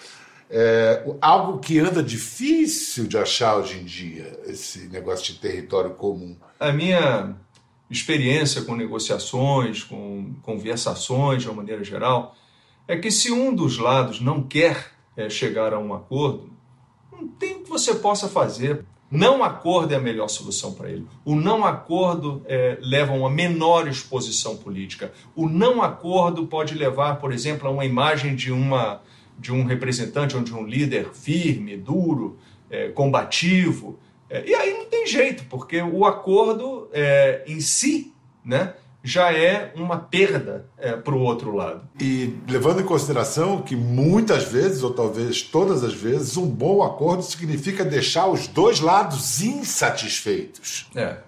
É, 0.50 1.02
algo 1.20 1.58
que 1.58 1.78
anda 1.78 2.02
difícil 2.02 3.06
de 3.06 3.16
achar 3.16 3.56
hoje 3.56 3.78
em 3.78 3.84
dia, 3.84 4.38
esse 4.46 4.80
negócio 4.88 5.32
de 5.32 5.38
território 5.38 5.92
comum. 5.92 6.36
A 6.60 6.72
minha 6.72 7.34
experiência 7.90 8.62
com 8.62 8.74
negociações, 8.74 9.82
com 9.82 10.34
conversações 10.42 11.42
de 11.42 11.48
uma 11.48 11.56
maneira 11.56 11.82
geral, 11.84 12.34
é 12.86 12.96
que 12.96 13.10
se 13.10 13.30
um 13.30 13.54
dos 13.54 13.78
lados 13.78 14.20
não 14.20 14.42
quer 14.42 14.92
é, 15.16 15.30
chegar 15.30 15.72
a 15.72 15.78
um 15.78 15.94
acordo, 15.94 16.50
não 17.22 17.28
tem 17.28 17.56
o 17.56 17.60
que 17.60 17.70
você 17.70 17.94
possa 17.94 18.28
fazer. 18.28 18.84
Não 19.10 19.44
acordo 19.44 19.92
é 19.92 19.96
a 19.96 20.00
melhor 20.00 20.28
solução 20.28 20.72
para 20.72 20.90
ele. 20.90 21.06
O 21.24 21.34
não 21.34 21.64
acordo 21.64 22.42
é, 22.46 22.78
leva 22.80 23.12
a 23.12 23.16
uma 23.16 23.30
menor 23.30 23.86
exposição 23.86 24.56
política. 24.56 25.12
O 25.36 25.48
não 25.48 25.82
acordo 25.82 26.46
pode 26.46 26.74
levar, 26.74 27.16
por 27.16 27.30
exemplo, 27.30 27.68
a 27.68 27.70
uma 27.70 27.84
imagem 27.84 28.34
de 28.34 28.50
uma 28.50 29.02
de 29.38 29.52
um 29.52 29.64
representante 29.64 30.36
ou 30.36 30.42
de 30.42 30.54
um 30.54 30.64
líder 30.64 31.08
firme, 31.12 31.76
duro, 31.76 32.38
é, 32.70 32.88
combativo. 32.90 33.98
É, 34.30 34.48
e 34.48 34.54
aí 34.54 34.72
não 34.74 34.84
tem 34.86 35.06
jeito, 35.06 35.44
porque 35.48 35.82
o 35.82 36.04
acordo 36.04 36.88
é, 36.92 37.42
em 37.46 37.60
si 37.60 38.12
né, 38.44 38.74
já 39.04 39.32
é 39.32 39.72
uma 39.74 39.98
perda 39.98 40.66
é, 40.78 40.92
para 40.92 41.14
o 41.14 41.20
outro 41.20 41.54
lado. 41.54 41.88
E 42.00 42.34
levando 42.48 42.80
em 42.80 42.84
consideração 42.84 43.60
que 43.60 43.74
muitas 43.74 44.44
vezes, 44.44 44.82
ou 44.82 44.92
talvez 44.92 45.42
todas 45.42 45.82
as 45.82 45.92
vezes, 45.92 46.36
um 46.36 46.46
bom 46.46 46.82
acordo 46.82 47.22
significa 47.22 47.84
deixar 47.84 48.28
os 48.28 48.46
dois 48.46 48.80
lados 48.80 49.40
insatisfeitos. 49.42 50.88
É, 50.94 51.18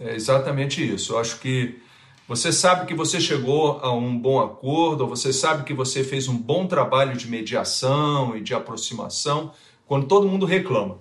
é 0.00 0.14
exatamente 0.14 0.82
isso. 0.82 1.12
Eu 1.12 1.18
acho 1.18 1.38
que 1.38 1.78
você 2.26 2.52
sabe 2.52 2.86
que 2.86 2.94
você 2.94 3.20
chegou 3.20 3.78
a 3.80 3.92
um 3.92 4.18
bom 4.18 4.38
acordo, 4.40 5.02
ou 5.02 5.08
você 5.08 5.32
sabe 5.32 5.64
que 5.64 5.74
você 5.74 6.04
fez 6.04 6.28
um 6.28 6.36
bom 6.36 6.66
trabalho 6.66 7.16
de 7.16 7.28
mediação 7.28 8.36
e 8.36 8.42
de 8.42 8.54
aproximação 8.54 9.52
quando 9.86 10.06
todo 10.06 10.28
mundo 10.28 10.46
reclama. 10.46 10.98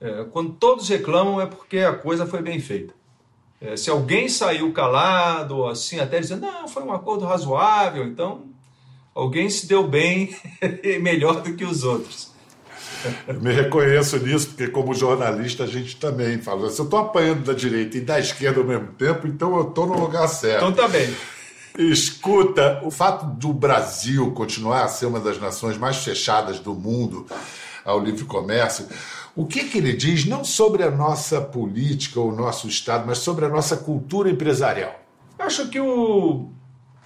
É, 0.00 0.24
quando 0.30 0.52
todos 0.52 0.88
reclamam 0.88 1.40
é 1.40 1.46
porque 1.46 1.78
a 1.78 1.92
coisa 1.92 2.24
foi 2.24 2.40
bem 2.40 2.58
feita. 2.58 2.94
É, 3.60 3.76
se 3.76 3.90
alguém 3.90 4.28
saiu 4.28 4.72
calado, 4.72 5.66
assim, 5.66 6.00
até 6.00 6.18
dizendo, 6.18 6.42
não, 6.42 6.66
foi 6.66 6.82
um 6.82 6.92
acordo 6.92 7.26
razoável, 7.26 8.06
então 8.06 8.44
alguém 9.14 9.50
se 9.50 9.66
deu 9.66 9.86
bem 9.86 10.34
melhor 11.02 11.42
do 11.42 11.54
que 11.54 11.64
os 11.64 11.84
outros. 11.84 12.30
Eu 13.26 13.40
me 13.40 13.52
reconheço 13.52 14.18
nisso, 14.18 14.48
porque 14.48 14.68
como 14.68 14.94
jornalista 14.94 15.64
a 15.64 15.66
gente 15.66 15.96
também 15.96 16.40
fala. 16.40 16.70
Se 16.70 16.80
eu 16.80 16.84
estou 16.84 16.98
apanhando 16.98 17.44
da 17.44 17.52
direita 17.52 17.96
e 17.96 18.00
da 18.00 18.18
esquerda 18.18 18.60
ao 18.60 18.66
mesmo 18.66 18.88
tempo, 18.88 19.26
então 19.26 19.56
eu 19.56 19.68
estou 19.68 19.86
no 19.86 19.98
lugar 19.98 20.26
certo. 20.28 20.64
Então 20.64 20.72
tá 20.72 20.88
bem. 20.88 21.14
Escuta, 21.78 22.80
o 22.84 22.90
fato 22.90 23.26
do 23.26 23.52
Brasil 23.52 24.32
continuar 24.32 24.84
a 24.84 24.88
ser 24.88 25.06
uma 25.06 25.20
das 25.20 25.40
nações 25.40 25.78
mais 25.78 25.98
fechadas 25.98 26.58
do 26.58 26.74
mundo 26.74 27.26
ao 27.84 28.00
livre 28.00 28.24
comércio, 28.24 28.86
o 29.40 29.46
que, 29.46 29.64
que 29.64 29.78
ele 29.78 29.94
diz 29.94 30.26
não 30.26 30.44
sobre 30.44 30.82
a 30.82 30.90
nossa 30.90 31.40
política 31.40 32.20
ou 32.20 32.30
o 32.30 32.36
nosso 32.36 32.68
Estado, 32.68 33.06
mas 33.06 33.18
sobre 33.18 33.46
a 33.46 33.48
nossa 33.48 33.74
cultura 33.74 34.30
empresarial? 34.30 34.94
Acho 35.38 35.66
que 35.70 35.80
o, 35.80 36.50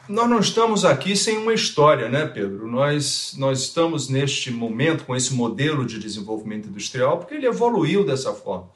nós 0.08 0.28
não 0.28 0.40
estamos 0.40 0.84
aqui 0.84 1.14
sem 1.14 1.38
uma 1.38 1.54
história, 1.54 2.08
né, 2.08 2.26
Pedro? 2.26 2.66
Nós, 2.66 3.36
nós 3.38 3.60
estamos 3.60 4.08
neste 4.08 4.50
momento 4.50 5.04
com 5.04 5.14
esse 5.14 5.32
modelo 5.32 5.86
de 5.86 5.96
desenvolvimento 6.00 6.68
industrial 6.68 7.18
porque 7.18 7.34
ele 7.34 7.46
evoluiu 7.46 8.04
dessa 8.04 8.32
forma. 8.32 8.68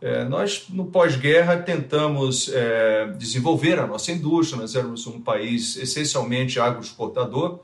É, 0.00 0.24
nós, 0.24 0.64
no 0.70 0.86
pós-guerra, 0.86 1.58
tentamos 1.58 2.50
é, 2.54 3.12
desenvolver 3.18 3.78
a 3.78 3.86
nossa 3.86 4.12
indústria, 4.12 4.62
nós 4.62 4.74
éramos 4.74 5.06
um 5.06 5.20
país 5.20 5.76
essencialmente 5.76 6.58
agroexportador, 6.58 7.60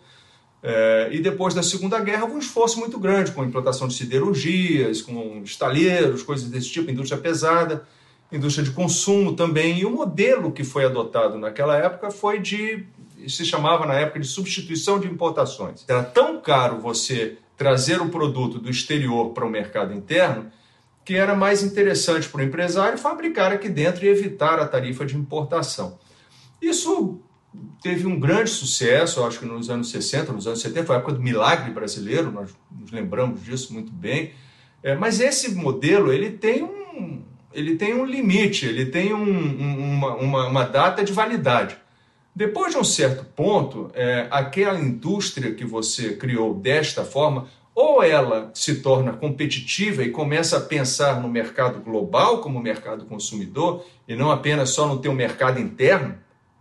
é, 0.63 1.09
e 1.11 1.21
depois 1.21 1.55
da 1.55 1.63
Segunda 1.63 1.99
Guerra, 2.01 2.27
um 2.27 2.39
esforço 2.39 2.79
muito 2.79 2.99
grande 2.99 3.33
com 3.33 3.43
a 3.43 3.47
implantação 3.47 3.89
de 3.89 3.95
siderurgias, 3.95 5.01
com 5.01 5.43
estaleiros, 5.43 6.23
coisas 6.23 6.49
desse 6.49 6.71
tipo, 6.71 6.91
indústria 6.91 7.21
pesada, 7.21 7.87
indústria 8.31 8.65
de 8.65 8.71
consumo 8.73 9.35
também. 9.35 9.79
E 9.79 9.87
o 9.87 9.91
modelo 9.91 10.53
que 10.53 10.63
foi 10.63 10.85
adotado 10.85 11.39
naquela 11.39 11.77
época 11.77 12.11
foi 12.11 12.39
de 12.39 12.87
se 13.29 13.45
chamava 13.45 13.85
na 13.85 13.95
época 13.95 14.21
de 14.21 14.27
substituição 14.27 14.99
de 14.99 15.07
importações. 15.07 15.85
Era 15.87 16.03
tão 16.03 16.41
caro 16.41 16.79
você 16.79 17.37
trazer 17.57 18.01
o 18.01 18.09
produto 18.09 18.59
do 18.59 18.71
exterior 18.71 19.31
para 19.35 19.45
o 19.45 19.51
mercado 19.51 19.93
interno 19.93 20.51
que 21.05 21.17
era 21.17 21.35
mais 21.35 21.63
interessante 21.63 22.29
para 22.29 22.41
o 22.41 22.45
empresário 22.45 22.99
fabricar 22.99 23.53
aqui 23.53 23.69
dentro 23.69 24.05
e 24.05 24.09
evitar 24.09 24.59
a 24.59 24.67
tarifa 24.67 25.05
de 25.05 25.17
importação. 25.17 25.99
Isso 26.61 27.21
teve 27.83 28.07
um 28.07 28.19
grande 28.19 28.51
sucesso, 28.51 29.25
acho 29.25 29.41
que 29.41 29.47
nos 29.47 29.71
anos 29.71 29.91
60, 29.91 30.33
nos 30.33 30.47
anos 30.47 30.61
70, 30.61 30.87
foi 30.87 30.97
a 30.97 30.99
época 30.99 31.15
do 31.15 31.23
milagre 31.23 31.71
brasileiro, 31.71 32.31
nós 32.31 32.51
nos 32.71 32.91
lembramos 32.91 33.43
disso 33.43 33.73
muito 33.73 33.93
bem. 33.93 34.33
É, 34.83 34.95
mas 34.95 35.21
esse 35.21 35.55
modelo 35.55 36.13
ele 36.13 36.31
tem 36.31 36.63
um, 36.63 37.23
ele 37.53 37.77
tem 37.77 37.95
um 37.95 38.05
limite, 38.05 38.67
ele 38.67 38.87
tem 38.87 39.13
um, 39.13 39.23
um, 39.23 39.95
uma, 39.97 40.15
uma, 40.15 40.47
uma 40.47 40.65
data 40.65 41.05
de 41.05 41.13
validade. 41.13 41.77
Depois 42.35 42.73
de 42.73 42.79
um 42.79 42.85
certo 42.85 43.25
ponto, 43.25 43.91
é, 43.93 44.29
aquela 44.31 44.79
indústria 44.79 45.53
que 45.53 45.65
você 45.65 46.15
criou 46.15 46.55
desta 46.55 47.05
forma, 47.05 47.49
ou 47.75 48.03
ela 48.03 48.51
se 48.55 48.77
torna 48.77 49.13
competitiva 49.13 50.03
e 50.03 50.11
começa 50.11 50.57
a 50.59 50.61
pensar 50.61 51.21
no 51.21 51.29
mercado 51.29 51.81
global 51.81 52.39
como 52.41 52.61
mercado 52.61 53.05
consumidor 53.05 53.85
e 54.07 54.15
não 54.15 54.31
apenas 54.31 54.71
só 54.71 54.87
no 54.87 54.99
teu 54.99 55.13
mercado 55.13 55.59
interno, 55.61 56.15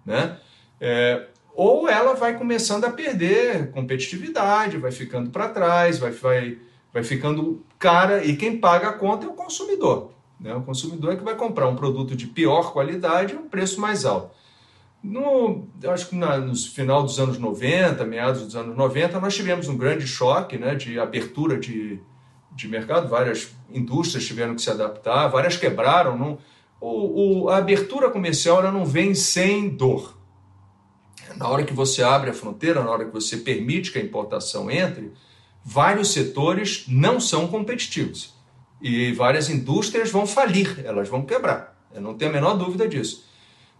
né? 0.05 0.37
É, 0.79 1.27
ou 1.53 1.89
ela 1.89 2.13
vai 2.13 2.37
começando 2.37 2.85
a 2.85 2.91
perder 2.91 3.71
competitividade, 3.71 4.77
vai 4.77 4.91
ficando 4.91 5.29
para 5.29 5.49
trás, 5.49 5.99
vai, 5.99 6.11
vai, 6.11 6.57
vai 6.93 7.03
ficando 7.03 7.63
cara 7.77 8.23
e 8.23 8.35
quem 8.35 8.57
paga 8.57 8.89
a 8.89 8.93
conta 8.93 9.25
é 9.25 9.29
o 9.29 9.33
consumidor. 9.33 10.11
Né? 10.39 10.53
O 10.55 10.61
consumidor 10.61 11.13
é 11.13 11.15
que 11.17 11.23
vai 11.23 11.35
comprar 11.35 11.67
um 11.67 11.75
produto 11.75 12.15
de 12.15 12.27
pior 12.27 12.71
qualidade 12.71 13.35
a 13.35 13.39
um 13.39 13.49
preço 13.49 13.81
mais 13.81 14.05
alto. 14.05 14.31
No, 15.03 15.67
eu 15.81 15.91
acho 15.91 16.09
que 16.09 16.15
na, 16.15 16.37
no 16.37 16.55
final 16.55 17.03
dos 17.03 17.19
anos 17.19 17.37
90, 17.37 18.05
meados 18.05 18.43
dos 18.43 18.55
anos 18.55 18.75
90, 18.75 19.19
nós 19.19 19.35
tivemos 19.35 19.67
um 19.67 19.77
grande 19.77 20.05
choque 20.05 20.57
né, 20.57 20.75
de 20.75 20.99
abertura 20.99 21.57
de, 21.57 21.99
de 22.51 22.67
mercado. 22.67 23.07
Várias 23.07 23.53
indústrias 23.71 24.25
tiveram 24.25 24.55
que 24.55 24.61
se 24.61 24.69
adaptar, 24.69 25.27
várias 25.27 25.55
quebraram. 25.55 26.17
Não, 26.17 26.37
o, 26.81 27.43
o, 27.43 27.49
a 27.49 27.57
abertura 27.57 28.09
comercial 28.09 28.59
ela 28.59 28.71
não 28.71 28.85
vem 28.85 29.15
sem 29.15 29.69
dor. 29.69 30.18
Na 31.35 31.47
hora 31.47 31.63
que 31.63 31.73
você 31.73 32.03
abre 32.03 32.29
a 32.29 32.33
fronteira, 32.33 32.83
na 32.83 32.89
hora 32.89 33.05
que 33.05 33.13
você 33.13 33.37
permite 33.37 33.91
que 33.91 33.99
a 33.99 34.03
importação 34.03 34.69
entre, 34.69 35.11
vários 35.63 36.11
setores 36.11 36.85
não 36.87 37.19
são 37.19 37.47
competitivos. 37.47 38.33
E 38.81 39.11
várias 39.11 39.49
indústrias 39.49 40.09
vão 40.09 40.25
falir, 40.25 40.81
elas 40.85 41.09
vão 41.09 41.25
quebrar. 41.25 41.77
Eu 41.93 42.01
não 42.01 42.13
tenho 42.13 42.31
a 42.31 42.33
menor 42.33 42.53
dúvida 42.55 42.87
disso. 42.87 43.27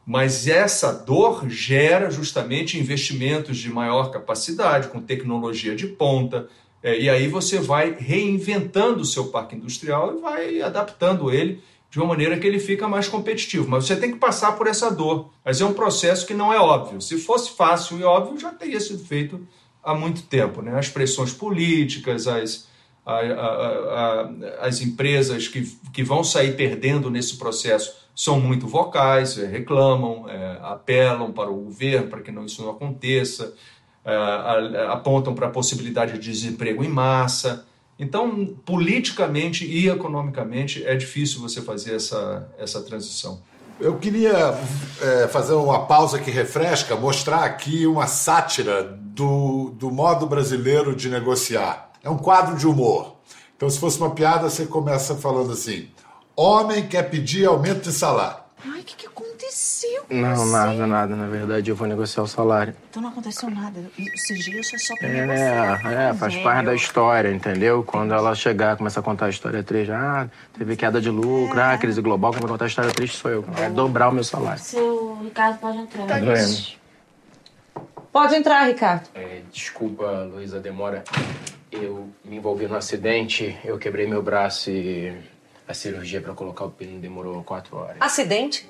Mas 0.06 0.48
essa 0.48 0.92
dor 0.92 1.48
gera 1.50 2.10
justamente 2.10 2.80
investimentos 2.80 3.58
de 3.58 3.70
maior 3.70 4.12
capacidade, 4.12 4.88
com 4.88 5.02
tecnologia 5.02 5.76
de 5.76 5.88
ponta, 5.88 6.48
é, 6.82 6.98
e 6.98 7.10
aí 7.10 7.28
você 7.28 7.60
vai 7.60 7.96
reinventando 7.98 9.02
o 9.02 9.06
seu 9.06 9.28
parque 9.28 9.56
industrial 9.56 10.18
e 10.18 10.22
vai 10.22 10.62
adaptando 10.62 11.32
ele 11.32 11.62
de 11.90 12.00
uma 12.00 12.08
maneira 12.08 12.38
que 12.38 12.46
ele 12.46 12.60
fica 12.60 12.88
mais 12.88 13.08
competitivo. 13.08 13.68
Mas 13.68 13.86
você 13.86 13.96
tem 13.96 14.12
que 14.12 14.20
passar 14.20 14.54
por 14.54 14.68
essa 14.68 14.92
dor. 14.92 15.32
Mas 15.44 15.60
é 15.60 15.66
um 15.66 15.74
processo 15.74 16.26
que 16.26 16.34
não 16.34 16.54
é 16.54 16.60
óbvio. 16.60 17.02
Se 17.02 17.18
fosse 17.18 17.52
fácil 17.52 18.00
e 18.00 18.04
óbvio, 18.04 18.40
já 18.40 18.52
teria 18.52 18.80
sido 18.80 19.04
feito 19.04 19.48
há 19.84 19.96
muito 19.96 20.22
tempo. 20.24 20.62
Né? 20.62 20.78
As 20.78 20.90
pressões 20.90 21.34
políticas, 21.34 22.28
as, 22.28 22.68
a, 23.06 23.16
a, 23.16 24.22
a, 24.22 24.68
as 24.68 24.82
empresas 24.82 25.48
que, 25.48 25.64
que 25.92 26.04
vão 26.04 26.24
sair 26.24 26.56
perdendo 26.56 27.10
nesse 27.10 27.38
processo 27.38 27.98
são 28.16 28.40
muito 28.40 28.68
vocais, 28.68 29.38
é, 29.38 29.46
reclamam, 29.46 30.28
é, 30.28 30.60
apelam 30.62 31.32
para 31.32 31.50
o 31.50 31.56
governo 31.56 32.10
para 32.10 32.20
que 32.20 32.32
não, 32.32 32.46
isso 32.46 32.62
não 32.62 32.72
aconteça, 32.72 33.56
é, 34.04 34.86
apontam 34.90 35.34
para 35.34 35.48
a 35.48 35.50
possibilidade 35.50 36.14
de 36.14 36.20
desemprego 36.20 36.84
em 36.84 36.90
massa. 36.90 37.66
Então, 38.00 38.56
politicamente 38.66 39.66
e 39.66 39.90
economicamente, 39.90 40.86
é 40.86 40.96
difícil 40.96 41.42
você 41.42 41.62
fazer 41.62 41.96
essa, 41.96 42.50
essa 42.58 42.82
transição. 42.82 43.42
Eu 43.78 43.98
queria 43.98 44.58
é, 45.02 45.28
fazer 45.28 45.54
uma 45.54 45.86
pausa 45.86 46.18
que 46.18 46.32
refresca, 46.32 46.96
mostrar 46.96 47.44
aqui 47.44 47.86
uma 47.86 48.08
sátira 48.08 48.84
do, 48.84 49.72
do 49.72 49.92
modo 49.92 50.26
brasileiro 50.26 50.96
de 50.96 51.10
negociar. 51.10 51.92
É 52.02 52.10
um 52.10 52.18
quadro 52.18 52.58
de 52.58 52.66
humor. 52.66 53.18
Então, 53.56 53.70
se 53.70 53.78
fosse 53.78 53.98
uma 54.00 54.12
piada, 54.12 54.50
você 54.50 54.66
começa 54.66 55.16
falando 55.16 55.52
assim: 55.52 55.90
Homem 56.36 56.88
quer 56.88 57.04
pedir 57.10 57.46
aumento 57.46 57.82
de 57.82 57.92
salário. 57.92 58.44
Ai, 58.66 58.80
o 58.80 58.84
que, 58.84 58.96
que 58.96 59.06
aconteceu? 59.80 60.06
Não, 60.10 60.36
você? 60.36 60.52
nada, 60.52 60.88
nada. 60.88 61.16
Na 61.16 61.28
verdade, 61.28 61.70
eu 61.70 61.76
vou 61.76 61.88
negociar 61.88 62.24
o 62.24 62.28
salário. 62.28 62.76
Então 62.90 63.02
não 63.02 63.10
aconteceu 63.10 63.50
nada. 63.50 63.80
Esses 63.98 64.44
dias 64.44 64.70
foi 64.70 64.80
só 64.80 64.96
pra 64.96 65.08
é, 65.08 65.26
negociar. 65.26 65.92
É, 65.92 66.14
faz 66.14 66.34
velho. 66.34 66.44
parte 66.44 66.66
da 66.66 66.76
história, 66.76 67.32
entendeu? 67.32 67.84
Quando 67.84 68.14
ela 68.14 68.36
chegar, 68.36 68.76
começa 68.78 69.00
a 69.00 69.04
contar 69.04 69.28
a 69.28 69.30
história 69.30 69.64
triste. 69.64 69.92
Ah, 69.92 70.30
teve 70.58 70.76
queda 70.76 71.00
de 71.02 71.10
lucro, 71.10 71.60
é. 71.60 71.74
ah, 71.74 71.78
crise 71.78 72.02
global. 72.02 72.32
Quem 72.32 72.42
vai 72.42 72.50
contar 72.50 72.66
a 72.66 72.68
história 72.68 72.92
triste 72.92 73.18
sou 73.18 73.32
eu. 73.32 73.42
Vai 73.44 73.70
dobrar 73.70 74.10
o 74.10 74.12
meu 74.12 74.24
salário. 74.24 74.62
Seu 74.62 75.18
Ricardo 75.24 75.60
pode 75.60 75.78
entrar. 75.78 76.08
Tá. 76.08 76.16
Pode 78.12 78.36
entrar, 78.36 78.68
Ricardo. 78.68 79.08
É, 79.14 79.42
desculpa, 79.52 80.28
Luísa, 80.32 80.58
a 80.58 80.60
demora. 80.60 81.04
Eu 81.72 82.10
me 82.26 82.38
envolvi 82.38 82.68
num 82.68 82.76
acidente, 82.76 83.56
eu 83.64 83.78
quebrei 83.78 84.08
meu 84.08 84.24
braço 84.24 84.72
e 84.72 85.16
a 85.68 85.74
cirurgia 85.76 86.20
para 86.20 86.34
colocar 86.34 86.66
o 86.66 86.72
pino 86.72 87.00
demorou 87.00 87.44
quatro 87.44 87.78
horas. 87.78 87.98
Acidente? 88.00 88.68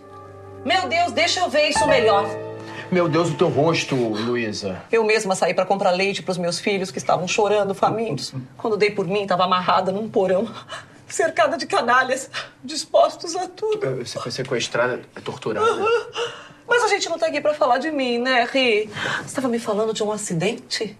Meu 0.65 0.87
Deus, 0.87 1.11
deixa 1.11 1.39
eu 1.39 1.49
ver 1.49 1.69
isso 1.69 1.87
melhor. 1.87 2.25
Meu 2.91 3.07
Deus, 3.07 3.29
o 3.29 3.35
teu 3.35 3.49
rosto, 3.49 3.95
Luísa. 3.95 4.81
Eu 4.91 5.03
mesma 5.03 5.35
saí 5.35 5.53
para 5.53 5.65
comprar 5.65 5.91
leite 5.91 6.23
para 6.23 6.31
os 6.31 6.37
meus 6.37 6.59
filhos 6.59 6.89
que 6.89 6.97
estavam 6.97 7.27
chorando, 7.27 7.75
famintos. 7.75 8.33
Quando 8.57 8.75
dei 8.75 8.89
por 8.89 9.07
mim, 9.07 9.23
estava 9.23 9.45
amarrada 9.45 9.91
num 9.91 10.09
porão, 10.09 10.51
cercada 11.07 11.55
de 11.55 11.67
canalhas, 11.67 12.29
dispostos 12.63 13.35
a 13.35 13.47
tudo. 13.47 13.97
Você 14.03 14.19
foi 14.19 14.31
sequestrada, 14.31 15.01
torturada. 15.23 15.85
Mas 16.67 16.83
a 16.83 16.87
gente 16.87 17.07
não 17.09 17.17
tá 17.17 17.27
aqui 17.27 17.39
para 17.39 17.53
falar 17.53 17.77
de 17.77 17.91
mim, 17.91 18.17
né, 18.17 18.47
Ri? 18.51 18.89
Você 19.17 19.25
estava 19.25 19.47
me 19.47 19.59
falando 19.59 19.93
de 19.93 20.03
um 20.03 20.11
acidente? 20.11 20.97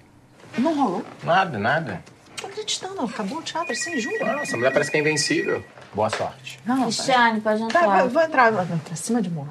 Não 0.58 0.76
rolou? 0.76 1.06
Nada, 1.24 1.58
nada. 1.58 2.04
Tô 2.40 2.48
acreditando, 2.48 3.02
acabou 3.02 3.40
o 3.40 3.42
teatro, 3.44 3.76
sim, 3.76 4.00
juro. 4.00 4.26
Nossa, 4.26 4.44
essa 4.44 4.58
mulher 4.58 4.72
parece 4.72 4.90
que 4.90 4.98
é 4.98 5.00
invencível. 5.00 5.64
Boa 5.94 6.10
sorte. 6.10 6.60
Não, 6.66 6.84
Cristiane, 6.84 7.42
pode 7.42 7.60
Tá, 7.60 7.66
entrar. 7.82 8.00
vou, 8.02 8.10
vou 8.10 8.22
entrar, 8.22 8.52
vou 8.52 8.62
entrar 8.64 8.96
cima 8.96 9.22
de 9.22 9.30
morro. 9.30 9.50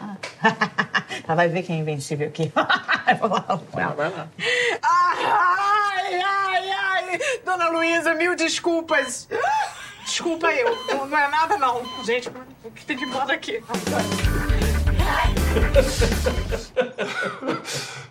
Ela 1.26 1.34
vai 1.34 1.48
ver 1.48 1.62
quem 1.62 1.76
é 1.76 1.80
invencível 1.80 2.28
aqui. 2.28 2.52
Vou 3.20 3.28
lá, 3.30 3.40
com 3.70 3.80
ela. 3.80 3.94
Vai 3.94 4.10
lá. 4.10 4.28
Ai, 4.82 6.20
ai, 6.22 6.70
ai! 6.70 7.18
Dona 7.44 7.70
Luísa, 7.70 8.14
mil 8.14 8.36
desculpas. 8.36 9.26
Desculpa 10.04 10.52
eu. 10.52 10.76
Não, 10.88 11.06
não 11.06 11.18
é 11.18 11.28
nada, 11.28 11.56
não. 11.56 11.82
Gente, 12.04 12.30
o 12.62 12.70
que 12.70 12.84
tem 12.84 12.96
que 12.98 13.04
ir 13.04 13.08
embora 13.08 13.32
aqui? 13.32 13.62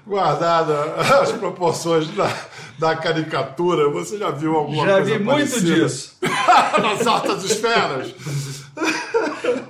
Guardada 0.06 0.96
as 1.22 1.32
proporções 1.34 2.08
da, 2.10 2.32
da 2.80 2.96
caricatura, 2.96 3.90
você 3.90 4.18
já 4.18 4.32
viu 4.32 4.56
alguma 4.56 4.86
Já 4.86 4.94
coisa 4.94 5.18
vi 5.18 5.24
muito 5.24 5.50
parecida? 5.50 5.76
disso. 5.76 6.18
Nas 6.82 7.06
altas 7.06 7.44
esferas. 7.44 8.14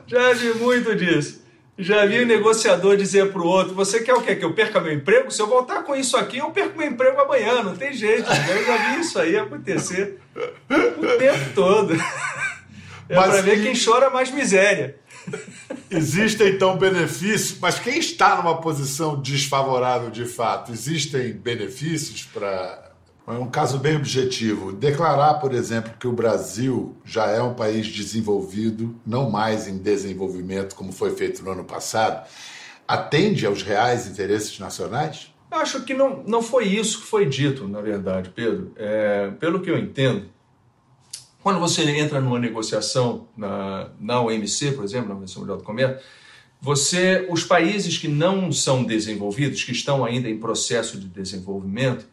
Já 0.07 0.33
vi 0.33 0.53
muito 0.55 0.95
disso. 0.95 1.41
Já 1.79 2.05
vi 2.05 2.21
o 2.21 2.25
negociador 2.25 2.97
dizer 2.97 3.31
pro 3.31 3.45
outro: 3.45 3.75
Você 3.75 4.01
quer 4.01 4.13
o 4.13 4.21
quê? 4.21 4.35
Que 4.35 4.43
eu 4.43 4.53
perca 4.53 4.79
meu 4.79 4.93
emprego? 4.93 5.29
Se 5.29 5.41
eu 5.41 5.47
voltar 5.47 5.83
com 5.83 5.95
isso 5.95 6.17
aqui, 6.17 6.39
eu 6.39 6.49
perco 6.49 6.77
meu 6.77 6.87
emprego 6.87 7.19
amanhã. 7.21 7.61
Não 7.61 7.75
tem 7.75 7.93
jeito. 7.93 8.27
Eu 8.29 8.65
já 8.65 8.77
vi 8.77 9.01
isso 9.01 9.19
aí 9.19 9.37
acontecer 9.37 10.19
o 10.69 11.17
tempo 11.17 11.53
todo. 11.53 11.93
É 13.09 13.15
Mas 13.15 13.31
pra 13.31 13.41
ver 13.41 13.61
quem 13.61 13.73
chora 13.73 14.09
mais 14.09 14.31
miséria. 14.31 14.97
Existem, 15.89 16.49
então, 16.49 16.77
benefícios, 16.77 17.57
mas 17.59 17.79
quem 17.79 17.97
está 17.97 18.35
numa 18.35 18.59
posição 18.59 19.21
desfavorável 19.21 20.09
de 20.09 20.25
fato, 20.25 20.71
existem 20.71 21.31
benefícios 21.31 22.23
para. 22.23 22.86
É 23.27 23.31
um 23.31 23.49
caso 23.49 23.77
bem 23.77 23.97
objetivo. 23.97 24.71
Declarar, 24.71 25.33
por 25.35 25.53
exemplo, 25.53 25.91
que 25.99 26.07
o 26.07 26.13
Brasil 26.13 26.95
já 27.03 27.27
é 27.27 27.41
um 27.41 27.53
país 27.53 27.85
desenvolvido, 27.85 28.95
não 29.05 29.29
mais 29.29 29.67
em 29.67 29.77
desenvolvimento, 29.77 30.75
como 30.75 30.93
foi 30.93 31.13
feito 31.13 31.43
no 31.43 31.51
ano 31.51 31.65
passado, 31.65 32.25
atende 32.87 33.45
aos 33.45 33.63
reais 33.63 34.07
interesses 34.07 34.57
nacionais? 34.57 35.33
Acho 35.51 35.83
que 35.83 35.93
não, 35.93 36.23
não 36.25 36.41
foi 36.41 36.67
isso 36.67 37.01
que 37.01 37.07
foi 37.07 37.25
dito, 37.25 37.67
na 37.67 37.81
verdade, 37.81 38.29
Pedro. 38.33 38.71
É, 38.77 39.29
pelo 39.39 39.59
que 39.59 39.69
eu 39.69 39.77
entendo, 39.77 40.29
quando 41.43 41.59
você 41.59 41.83
entra 41.83 42.21
numa 42.21 42.39
negociação 42.39 43.27
na, 43.35 43.89
na 43.99 44.21
OMC, 44.21 44.71
por 44.71 44.85
exemplo, 44.85 45.09
na 45.09 45.15
Organização 45.15 45.41
Mundial 45.41 45.57
do 45.57 45.63
Comércio, 45.65 45.99
você, 46.61 47.27
os 47.29 47.43
países 47.43 47.97
que 47.97 48.07
não 48.07 48.53
são 48.53 48.85
desenvolvidos, 48.85 49.65
que 49.65 49.73
estão 49.73 50.05
ainda 50.05 50.29
em 50.29 50.39
processo 50.39 50.97
de 50.97 51.07
desenvolvimento, 51.07 52.07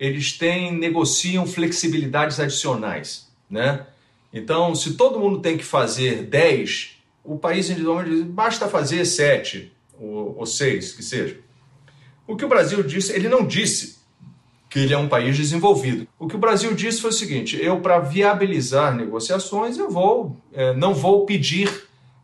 eles 0.00 0.32
têm, 0.32 0.72
negociam 0.72 1.46
flexibilidades 1.46 2.40
adicionais, 2.40 3.28
né? 3.50 3.86
Então, 4.32 4.74
se 4.74 4.94
todo 4.94 5.20
mundo 5.20 5.40
tem 5.40 5.58
que 5.58 5.64
fazer 5.64 6.22
10, 6.22 6.96
o 7.22 7.36
país 7.36 7.68
individualmente 7.68 8.10
diz, 8.10 8.22
basta 8.22 8.66
fazer 8.66 9.04
7 9.04 9.70
ou, 10.00 10.38
ou 10.38 10.46
6, 10.46 10.92
que 10.92 11.02
seja. 11.02 11.38
O 12.26 12.34
que 12.34 12.44
o 12.44 12.48
Brasil 12.48 12.82
disse, 12.82 13.12
ele 13.12 13.28
não 13.28 13.44
disse 13.46 13.98
que 14.70 14.78
ele 14.78 14.94
é 14.94 14.98
um 14.98 15.08
país 15.08 15.36
desenvolvido. 15.36 16.06
O 16.18 16.28
que 16.28 16.36
o 16.36 16.38
Brasil 16.38 16.72
disse 16.74 17.00
foi 17.00 17.10
o 17.10 17.12
seguinte: 17.12 17.58
eu, 17.60 17.80
para 17.80 17.98
viabilizar 17.98 18.94
negociações, 18.94 19.76
eu 19.76 19.90
vou, 19.90 20.36
eh, 20.52 20.72
não 20.74 20.94
vou 20.94 21.26
pedir 21.26 21.68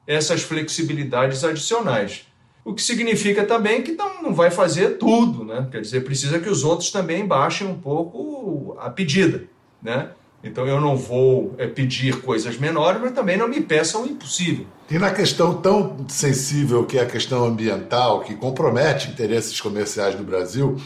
essas 0.06 0.42
flexibilidades 0.42 1.42
adicionais. 1.42 2.24
O 2.66 2.74
que 2.74 2.82
significa 2.82 3.44
também 3.44 3.80
que 3.80 3.92
não, 3.92 4.24
não 4.24 4.34
vai 4.34 4.50
fazer 4.50 4.98
tudo, 4.98 5.44
né? 5.44 5.68
Quer 5.70 5.80
dizer, 5.80 6.00
precisa 6.00 6.40
que 6.40 6.50
os 6.50 6.64
outros 6.64 6.90
também 6.90 7.24
baixem 7.24 7.64
um 7.64 7.78
pouco 7.78 8.76
a 8.80 8.90
pedida, 8.90 9.44
né? 9.80 10.10
Então 10.42 10.66
eu 10.66 10.80
não 10.80 10.96
vou 10.96 11.54
eh, 11.58 11.68
pedir 11.68 12.20
coisas 12.22 12.58
menores, 12.58 13.00
mas 13.00 13.12
também 13.12 13.36
não 13.36 13.46
me 13.46 13.60
peçam 13.60 14.02
o 14.02 14.06
impossível. 14.06 14.66
E 14.90 14.98
na 14.98 15.12
questão 15.12 15.54
tão 15.54 16.04
sensível 16.08 16.84
que 16.84 16.98
é 16.98 17.02
a 17.02 17.06
questão 17.06 17.44
ambiental, 17.44 18.22
que 18.22 18.34
compromete 18.34 19.10
interesses 19.10 19.60
comerciais 19.60 20.16
do 20.16 20.24
Brasil, 20.24 20.76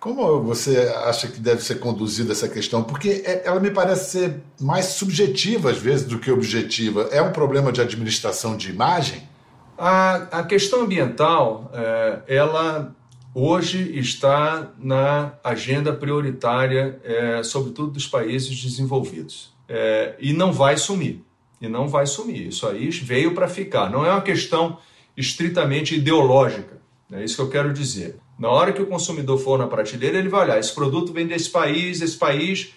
como 0.00 0.42
você 0.42 0.90
acha 1.04 1.28
que 1.28 1.38
deve 1.38 1.62
ser 1.62 1.74
conduzida 1.80 2.32
essa 2.32 2.48
questão? 2.48 2.82
Porque 2.82 3.22
é- 3.26 3.42
ela 3.44 3.60
me 3.60 3.70
parece 3.70 4.10
ser 4.12 4.40
mais 4.58 4.86
subjetiva, 4.86 5.70
às 5.70 5.76
vezes, 5.76 6.06
do 6.06 6.18
que 6.18 6.30
objetiva. 6.30 7.10
É 7.12 7.20
um 7.20 7.30
problema 7.30 7.70
de 7.70 7.82
administração 7.82 8.56
de 8.56 8.70
imagem? 8.70 9.35
A, 9.78 10.40
a 10.40 10.42
questão 10.42 10.82
ambiental, 10.82 11.70
eh, 11.74 12.20
ela 12.28 12.94
hoje 13.34 13.98
está 13.98 14.72
na 14.78 15.34
agenda 15.44 15.92
prioritária, 15.92 16.98
eh, 17.04 17.42
sobretudo 17.42 17.92
dos 17.92 18.06
países 18.06 18.62
desenvolvidos. 18.62 19.52
Eh, 19.68 20.14
e 20.18 20.32
não 20.32 20.52
vai 20.52 20.78
sumir. 20.78 21.22
E 21.60 21.68
não 21.68 21.88
vai 21.88 22.06
sumir. 22.06 22.48
Isso 22.48 22.66
aí 22.66 22.88
veio 22.88 23.34
para 23.34 23.48
ficar. 23.48 23.90
Não 23.90 24.04
é 24.04 24.10
uma 24.10 24.22
questão 24.22 24.78
estritamente 25.14 25.94
ideológica. 25.94 26.78
É 27.12 27.22
isso 27.22 27.36
que 27.36 27.42
eu 27.42 27.50
quero 27.50 27.72
dizer. 27.72 28.16
Na 28.38 28.48
hora 28.48 28.72
que 28.72 28.80
o 28.82 28.86
consumidor 28.86 29.38
for 29.38 29.58
na 29.58 29.66
prateleira, 29.66 30.18
ele 30.18 30.28
vai 30.28 30.44
olhar: 30.44 30.58
esse 30.58 30.74
produto 30.74 31.12
vem 31.12 31.26
desse 31.26 31.50
país, 31.50 32.00
esse 32.00 32.16
país 32.16 32.74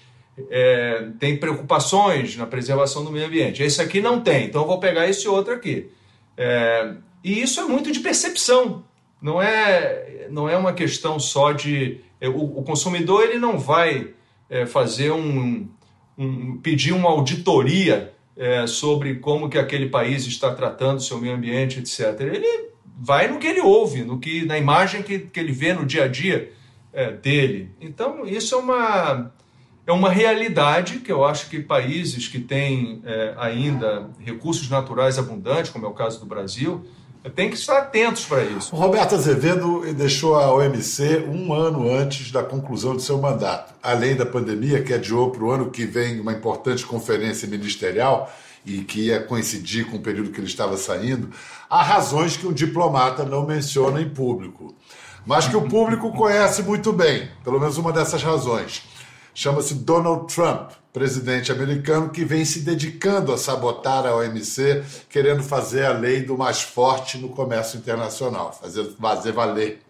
é, 0.49 1.07
tem 1.19 1.37
preocupações 1.37 2.35
na 2.35 2.45
preservação 2.45 3.03
do 3.03 3.11
meio 3.11 3.25
ambiente. 3.25 3.63
Esse 3.63 3.81
aqui 3.81 4.01
não 4.01 4.21
tem, 4.21 4.45
então 4.45 4.61
eu 4.61 4.67
vou 4.67 4.79
pegar 4.79 5.07
esse 5.09 5.27
outro 5.27 5.53
aqui. 5.53 5.89
É, 6.41 6.93
e 7.21 7.41
isso 7.41 7.59
é 7.59 7.65
muito 7.65 7.91
de 7.91 7.99
percepção. 7.99 8.85
Não 9.21 9.41
é, 9.41 10.27
não 10.31 10.47
é 10.47 10.55
uma 10.55 10.71
questão 10.71 11.19
só 11.19 11.51
de. 11.51 11.99
é, 12.21 12.29
O, 12.29 12.59
o 12.59 12.63
consumidor 12.63 13.23
ele 13.23 13.37
não 13.37 13.59
vai 13.59 14.13
é, 14.49 14.65
fazer 14.65 15.11
um, 15.11 15.67
um- 16.17 16.57
pedir 16.63 16.93
uma 16.93 17.09
auditoria 17.09 18.13
é, 18.37 18.65
sobre 18.65 19.15
como 19.15 19.49
que 19.49 19.57
aquele 19.57 19.89
país 19.89 20.25
está 20.25 20.53
tratando 20.55 21.01
seu 21.01 21.19
meio 21.19 21.35
ambiente, 21.35 21.79
etc. 21.79 22.21
Ele 22.21 22.69
vai 22.97 23.27
no 23.27 23.37
que 23.37 23.47
ele 23.47 23.59
ouve, 23.59 24.03
no 24.05 24.17
que 24.17 24.45
na 24.45 24.57
imagem 24.57 25.03
que, 25.03 25.19
que 25.19 25.39
ele 25.41 25.51
vê 25.51 25.73
no 25.73 25.85
dia 25.85 26.05
a 26.05 26.07
dia 26.07 26.53
é, 26.93 27.11
dele. 27.11 27.69
Então 27.81 28.25
isso 28.25 28.55
é 28.55 28.57
uma 28.57 29.31
é 29.89 29.91
uma 29.91 30.11
realidade 30.11 30.99
que 30.99 31.11
eu 31.11 31.25
acho 31.25 31.49
que 31.49 31.59
países 31.59 32.27
que 32.27 32.39
têm 32.39 33.01
é, 33.03 33.33
ainda 33.39 34.07
recursos 34.19 34.69
naturais 34.69 35.17
abundantes, 35.17 35.71
como 35.71 35.83
é 35.83 35.89
o 35.89 35.93
caso 35.93 36.19
do 36.19 36.27
Brasil, 36.27 36.85
têm 37.35 37.49
que 37.49 37.55
estar 37.55 37.79
atentos 37.79 38.23
para 38.23 38.43
isso. 38.43 38.75
Roberto 38.75 39.15
Azevedo 39.15 39.91
deixou 39.95 40.35
a 40.35 40.53
OMC 40.53 41.25
um 41.27 41.51
ano 41.51 41.91
antes 41.91 42.31
da 42.31 42.43
conclusão 42.43 42.95
de 42.95 43.01
seu 43.01 43.17
mandato. 43.17 43.73
Além 43.81 44.15
da 44.15 44.27
pandemia, 44.27 44.83
que 44.83 44.93
adiou 44.93 45.31
para 45.31 45.43
o 45.43 45.49
ano 45.49 45.71
que 45.71 45.85
vem 45.85 46.19
uma 46.19 46.33
importante 46.33 46.85
conferência 46.85 47.47
ministerial 47.47 48.31
e 48.63 48.81
que 48.81 49.07
ia 49.07 49.19
coincidir 49.19 49.87
com 49.87 49.97
o 49.97 50.01
período 50.01 50.29
que 50.29 50.39
ele 50.39 50.45
estava 50.45 50.77
saindo, 50.77 51.31
há 51.67 51.81
razões 51.81 52.37
que 52.37 52.45
um 52.45 52.53
diplomata 52.53 53.25
não 53.25 53.43
menciona 53.43 53.99
em 53.99 54.09
público, 54.09 54.75
mas 55.25 55.47
que 55.47 55.57
o 55.57 55.67
público 55.67 56.13
conhece 56.13 56.61
muito 56.61 56.93
bem, 56.93 57.27
pelo 57.43 57.59
menos 57.59 57.79
uma 57.79 57.91
dessas 57.91 58.21
razões. 58.21 58.83
Chama-se 59.33 59.75
Donald 59.75 60.33
Trump, 60.33 60.71
presidente 60.91 61.51
americano 61.51 62.09
que 62.09 62.25
vem 62.25 62.43
se 62.43 62.59
dedicando 62.61 63.31
a 63.31 63.37
sabotar 63.37 64.05
a 64.05 64.15
OMC, 64.15 64.83
querendo 65.09 65.43
fazer 65.43 65.85
a 65.85 65.91
lei 65.93 66.23
do 66.23 66.37
mais 66.37 66.61
forte 66.61 67.17
no 67.17 67.29
comércio 67.29 67.77
internacional, 67.77 68.51
fazer, 68.59 68.85
fazer 68.99 69.31
valer. 69.31 69.81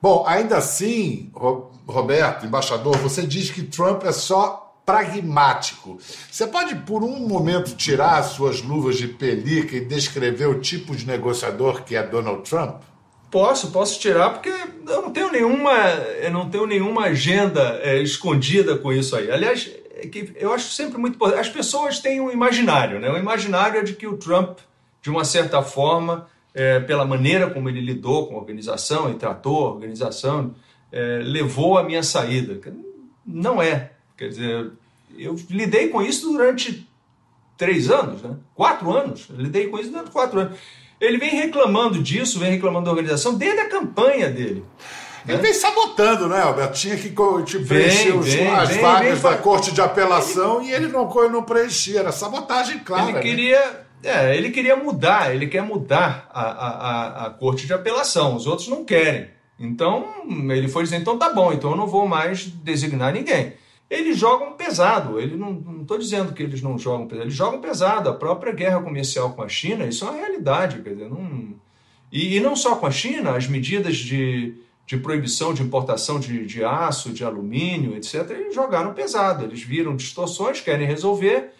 Bom, 0.00 0.24
ainda 0.26 0.56
assim, 0.58 1.30
Ro- 1.34 1.70
Roberto, 1.86 2.44
embaixador, 2.46 2.96
você 2.98 3.26
diz 3.26 3.50
que 3.50 3.62
Trump 3.62 4.04
é 4.04 4.12
só 4.12 4.74
pragmático. 4.84 5.98
Você 6.30 6.46
pode, 6.46 6.74
por 6.76 7.02
um 7.04 7.20
momento, 7.26 7.74
tirar 7.76 8.18
as 8.18 8.26
suas 8.26 8.60
luvas 8.62 8.96
de 8.96 9.06
pelica 9.08 9.76
e 9.76 9.84
descrever 9.84 10.46
o 10.46 10.60
tipo 10.60 10.94
de 10.94 11.06
negociador 11.06 11.82
que 11.84 11.94
é 11.94 12.02
Donald 12.02 12.42
Trump? 12.48 12.82
Posso, 13.32 13.70
posso 13.70 13.98
tirar, 13.98 14.28
porque 14.28 14.50
eu 14.50 15.00
não 15.00 15.10
tenho 15.10 15.32
nenhuma, 15.32 15.72
eu 16.20 16.30
não 16.30 16.50
tenho 16.50 16.66
nenhuma 16.66 17.04
agenda 17.04 17.80
é, 17.82 17.98
escondida 18.02 18.76
com 18.76 18.92
isso 18.92 19.16
aí. 19.16 19.30
Aliás, 19.30 19.70
é 19.96 20.06
que 20.06 20.34
eu 20.36 20.52
acho 20.52 20.68
sempre 20.68 20.98
muito 20.98 21.14
importante. 21.14 21.40
As 21.40 21.48
pessoas 21.48 21.98
têm 21.98 22.20
um 22.20 22.30
imaginário, 22.30 23.00
né? 23.00 23.10
O 23.10 23.16
imaginário 23.16 23.80
é 23.80 23.82
de 23.82 23.94
que 23.94 24.06
o 24.06 24.18
Trump, 24.18 24.58
de 25.00 25.08
uma 25.08 25.24
certa 25.24 25.62
forma, 25.62 26.28
é, 26.52 26.78
pela 26.80 27.06
maneira 27.06 27.48
como 27.48 27.70
ele 27.70 27.80
lidou 27.80 28.26
com 28.26 28.34
a 28.34 28.38
organização 28.38 29.10
e 29.10 29.14
tratou 29.14 29.66
a 29.66 29.72
organização, 29.72 30.54
é, 30.92 31.22
levou 31.24 31.78
à 31.78 31.82
minha 31.82 32.02
saída. 32.02 32.60
Não 33.24 33.62
é. 33.62 33.92
Quer 34.14 34.28
dizer, 34.28 34.72
eu 35.16 35.36
lidei 35.48 35.88
com 35.88 36.02
isso 36.02 36.30
durante 36.30 36.86
três 37.56 37.90
anos, 37.90 38.20
né? 38.20 38.36
quatro 38.54 38.92
anos. 38.92 39.26
Lidei 39.30 39.68
com 39.68 39.78
isso 39.78 39.90
durante 39.90 40.10
quatro 40.10 40.38
anos. 40.38 40.58
Ele 41.02 41.18
vem 41.18 41.30
reclamando 41.30 42.00
disso, 42.00 42.38
vem 42.38 42.52
reclamando 42.52 42.84
da 42.84 42.92
organização 42.92 43.34
desde 43.34 43.58
a 43.58 43.68
campanha 43.68 44.30
dele. 44.30 44.64
Ele 45.26 45.38
vem 45.38 45.52
sabotando, 45.52 46.28
né, 46.28 46.40
Alberto? 46.40 46.78
Tinha 46.78 46.96
que 46.96 47.08
tipo, 47.44 47.66
preencher 47.66 48.12
os, 48.12 48.32
vem, 48.32 48.48
as 48.48 48.68
vem, 48.68 48.80
vagas 48.80 49.18
vem, 49.18 49.30
da 49.30 49.36
Corte 49.36 49.72
de 49.72 49.80
Apelação 49.80 50.60
ele, 50.60 50.70
e 50.70 50.72
ele 50.72 50.88
não, 50.88 51.08
não 51.28 51.42
preenchia. 51.42 52.00
Era 52.00 52.12
sabotagem 52.12 52.78
clara. 52.80 53.04
Ele 53.04 53.12
né? 53.14 53.20
queria, 53.20 53.86
é, 54.04 54.36
ele 54.36 54.50
queria 54.50 54.76
mudar, 54.76 55.34
ele 55.34 55.48
quer 55.48 55.62
mudar 55.62 56.28
a, 56.32 56.42
a, 56.42 56.68
a, 56.68 57.26
a 57.26 57.30
Corte 57.30 57.66
de 57.66 57.72
Apelação. 57.72 58.36
Os 58.36 58.46
outros 58.46 58.68
não 58.68 58.84
querem. 58.84 59.28
Então, 59.58 60.06
ele 60.50 60.68
foi 60.68 60.84
dizer, 60.84 60.96
então 60.96 61.18
tá 61.18 61.32
bom, 61.32 61.52
então 61.52 61.72
eu 61.72 61.76
não 61.76 61.86
vou 61.88 62.06
mais 62.06 62.46
designar 62.46 63.12
ninguém. 63.12 63.54
Eles 63.92 64.16
jogam 64.16 64.54
pesado, 64.54 65.20
ele 65.20 65.36
não 65.36 65.82
estou 65.82 65.98
dizendo 65.98 66.32
que 66.32 66.42
eles 66.42 66.62
não 66.62 66.78
jogam 66.78 67.06
pesado, 67.06 67.26
eles 67.26 67.34
jogam 67.34 67.60
pesado. 67.60 68.08
A 68.08 68.14
própria 68.14 68.50
guerra 68.50 68.80
comercial 68.80 69.34
com 69.34 69.42
a 69.42 69.48
China, 69.50 69.84
isso 69.84 70.06
é 70.06 70.08
uma 70.08 70.16
realidade. 70.16 70.80
Quer 70.80 70.94
dizer, 70.94 71.10
não... 71.10 71.54
e, 72.10 72.38
e 72.38 72.40
não 72.40 72.56
só 72.56 72.76
com 72.76 72.86
a 72.86 72.90
China, 72.90 73.36
as 73.36 73.46
medidas 73.46 73.98
de, 73.98 74.54
de 74.86 74.96
proibição 74.96 75.52
de 75.52 75.62
importação 75.62 76.18
de, 76.18 76.46
de 76.46 76.64
aço, 76.64 77.12
de 77.12 77.22
alumínio, 77.22 77.94
etc., 77.94 78.30
eles 78.30 78.54
jogaram 78.54 78.94
pesado. 78.94 79.44
Eles 79.44 79.62
viram 79.62 79.94
distorções, 79.94 80.58
querem 80.58 80.86
resolver, 80.86 81.50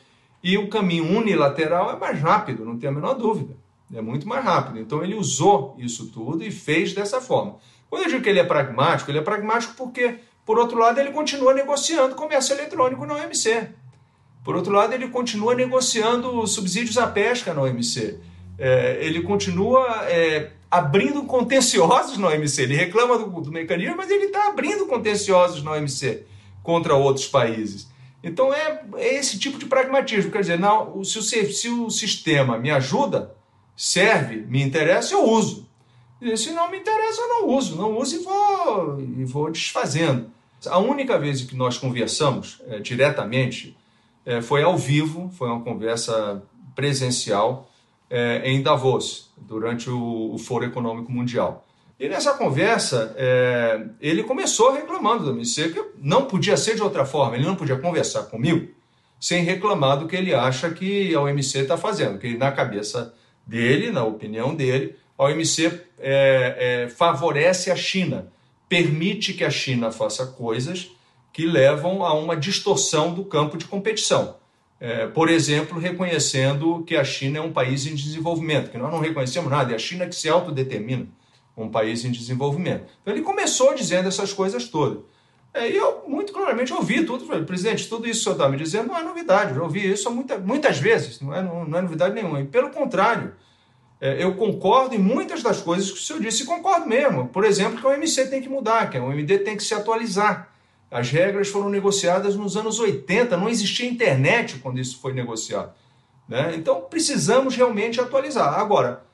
e 0.43 0.57
o 0.57 0.71
caminho 0.71 1.05
unilateral 1.15 1.93
é 1.93 1.99
mais 1.99 2.19
rápido, 2.19 2.65
não 2.65 2.79
tem 2.79 2.89
a 2.89 2.93
menor 2.93 3.13
dúvida. 3.13 3.55
É 3.95 4.01
muito 4.01 4.27
mais 4.27 4.43
rápido. 4.43 4.79
Então 4.79 5.05
ele 5.05 5.15
usou 5.15 5.77
isso 5.79 6.07
tudo 6.07 6.43
e 6.43 6.51
fez 6.51 6.95
dessa 6.95 7.21
forma. 7.21 7.57
Quando 7.91 8.05
eu 8.05 8.09
digo 8.09 8.23
que 8.23 8.31
ele 8.31 8.41
é 8.41 8.45
pragmático, 8.45 9.11
ele 9.11 9.19
é 9.19 9.23
pragmático 9.23 9.75
porque, 9.77 10.15
por 10.45 10.59
outro 10.59 10.79
lado, 10.79 11.01
ele 11.01 11.13
continua 11.13 11.55
negociando 11.55 12.15
comércio 12.15 12.55
eletrônico 12.55 13.07
na 13.07 13.15
OMC. 13.15 13.69
Por 14.45 14.57
outro 14.57 14.73
lado, 14.73 14.93
ele 14.93 15.09
continua 15.09 15.55
negociando 15.55 16.45
subsídios 16.47 16.99
à 16.99 17.07
pesca 17.07 17.55
na 17.55 17.63
OMC. 17.63 18.19
É, 18.59 18.99
ele 19.01 19.23
continua 19.23 20.05
é, 20.09 20.51
abrindo 20.71 21.23
contenciosos 21.25 22.19
na 22.19 22.29
OMC. 22.29 22.63
Ele 22.63 22.75
reclama 22.75 23.19
do, 23.19 23.41
do 23.41 23.53
mecanismo, 23.53 23.97
mas 23.97 24.11
ele 24.11 24.25
está 24.25 24.49
abrindo 24.49 24.87
contenciosos 24.87 25.63
na 25.63 25.73
OMC 25.73 26.25
contra 26.63 26.95
outros 26.95 27.29
países. 27.29 27.89
Então 28.23 28.53
é, 28.53 28.83
é, 28.97 29.15
esse 29.15 29.39
tipo 29.39 29.59
de 29.59 29.67
pragmatismo. 29.67 30.31
Quer 30.31 30.41
dizer, 30.41 30.59
não, 30.59 31.05
se, 31.05 31.19
o, 31.19 31.23
se 31.23 31.69
o 31.69 31.91
sistema 31.91 32.59
me 32.59 32.71
ajuda, 32.71 33.35
serve, 33.77 34.39
me 34.49 34.61
interessa, 34.61 35.15
eu 35.15 35.25
uso. 35.25 35.62
Se 36.37 36.53
não 36.53 36.71
me 36.71 36.79
interessa, 36.79 37.21
eu 37.21 37.29
não 37.29 37.49
uso. 37.49 37.77
Não 37.77 37.99
uso 37.99 38.17
e 38.17 38.19
vou, 38.23 39.01
e 39.01 39.25
vou 39.25 39.51
desfazendo. 39.51 40.31
A 40.67 40.79
única 40.79 41.19
vez 41.19 41.43
que 41.43 41.57
nós 41.57 41.77
conversamos 41.77 42.63
é, 42.69 42.79
diretamente 42.79 43.77
é, 44.25 44.41
foi 44.41 44.63
ao 44.63 44.77
vivo, 44.77 45.31
foi 45.37 45.49
uma 45.49 45.61
conversa 45.61 46.43
presencial 46.75 47.69
é, 48.09 48.43
em 48.45 48.63
Davos, 48.63 49.31
durante 49.37 49.91
o, 49.91 50.35
o, 50.35 50.39
Foro 50.39 50.65
Econômico 50.65 51.11
Mundial. 51.11 51.67
E 51.99 52.09
nessa 52.09 52.35
conversa, 52.35 53.15
ele 54.01 54.25
começou 54.25 54.73
reclamando 54.73 55.25
da 55.25 55.31
OMC, 55.31 55.69
que 55.69 55.85
não 55.99 56.25
podia 56.25 56.57
ser 56.57 56.75
de 56.75 56.83
outra 56.83 57.05
forma, 57.05 57.37
ele 57.37 57.47
não 57.47 57.55
podia 57.55 57.77
conversar 57.77 58.25
comigo 58.25 58.69
sem 59.21 59.45
reclamar 59.45 60.01
do 60.01 60.09
que 60.09 60.17
ele 60.17 60.35
acha 60.35 60.69
que 60.71 61.15
a 61.15 61.21
OMC 61.21 61.61
está 61.61 61.77
fazendo, 61.77 62.19
que 62.19 62.37
na 62.37 62.51
cabeça 62.51 63.15
dele, 63.47 63.93
na 63.93 64.03
opinião 64.05 64.53
dele, 64.53 64.97
a 65.23 65.29
OMC 65.29 65.81
é, 65.99 66.85
é, 66.85 66.89
favorece 66.89 67.71
a 67.71 67.77
China, 67.77 68.33
permite 68.69 69.33
que 69.33 69.45
a 69.45 69.51
China 69.51 69.93
faça 69.93 70.27
coisas 70.27 70.91
que 71.33 71.47
levam 71.47 72.05
a 72.05 72.13
uma 72.13 72.37
distorção 72.37 73.15
do 73.15 73.25
campo 73.25 73.57
de 73.57 73.65
competição. 73.65 74.37
É, 74.81 75.07
por 75.07 75.29
exemplo, 75.29 75.79
reconhecendo 75.79 76.83
que 76.85 76.97
a 76.97 77.05
China 77.05 77.39
é 77.39 77.41
um 77.41 77.53
país 77.53 77.87
em 77.87 77.95
desenvolvimento, 77.95 78.71
que 78.71 78.77
nós 78.77 78.91
não 78.91 78.99
reconhecemos 78.99 79.49
nada, 79.49 79.73
é 79.73 79.77
a 79.77 79.79
China 79.79 80.07
que 80.07 80.15
se 80.15 80.29
autodetermina 80.29 81.07
um 81.57 81.69
país 81.69 82.05
em 82.05 82.11
desenvolvimento. 82.11 82.93
Então 83.01 83.15
ele 83.15 83.23
começou 83.23 83.75
dizendo 83.75 84.09
essas 84.09 84.33
coisas 84.33 84.69
todas. 84.69 85.05
É, 85.55 85.71
e 85.71 85.77
eu, 85.77 86.03
muito 86.09 86.33
claramente, 86.33 86.73
ouvi 86.73 87.05
tudo. 87.05 87.27
Falei, 87.27 87.45
presidente, 87.45 87.89
tudo 87.89 88.09
isso 88.09 88.21
que 88.21 88.31
o 88.31 88.33
senhor 88.33 88.35
está 88.35 88.49
me 88.49 88.57
dizendo 88.57 88.89
não 88.89 88.99
é 88.99 89.05
novidade. 89.05 89.55
Eu 89.55 89.63
ouvi 89.63 89.93
isso 89.93 90.11
muita, 90.11 90.39
muitas 90.39 90.79
vezes, 90.79 91.21
não 91.21 91.33
é, 91.33 91.43
não, 91.43 91.65
não 91.65 91.79
é 91.79 91.83
novidade 91.83 92.15
nenhuma. 92.15 92.41
E, 92.41 92.47
pelo 92.47 92.71
contrário, 92.71 93.35
eu 94.03 94.35
concordo 94.35 94.97
em 94.97 94.99
muitas 94.99 95.43
das 95.43 95.61
coisas 95.61 95.91
que 95.91 95.99
o 95.99 96.03
senhor 96.03 96.21
disse, 96.21 96.43
e 96.43 96.47
concordo 96.47 96.87
mesmo. 96.89 97.29
Por 97.29 97.45
exemplo, 97.45 97.79
que 97.79 97.87
o 97.87 97.91
OMC 97.91 98.27
tem 98.27 98.43
que 98.43 98.49
mudar, 98.49 98.91
que 98.91 98.99
o 98.99 99.05
OMD 99.05 99.39
tem 99.39 99.57
que 99.57 99.63
se 99.63 99.75
atualizar. 99.75 100.53
As 100.91 101.09
regras 101.11 101.49
foram 101.49 101.71
negociadas 101.71 102.35
nos 102.35 102.57
anos 102.57 102.81
80, 102.81 103.37
não 103.37 103.49
existia 103.49 103.89
internet 103.89 104.59
quando 104.59 104.81
isso 104.81 104.99
foi 105.01 105.13
negociado. 105.13 105.73
Né? 106.29 106.53
Então 106.57 106.81
precisamos 106.83 107.55
realmente 107.55 108.01
atualizar. 108.01 108.59
Agora, 108.59 109.05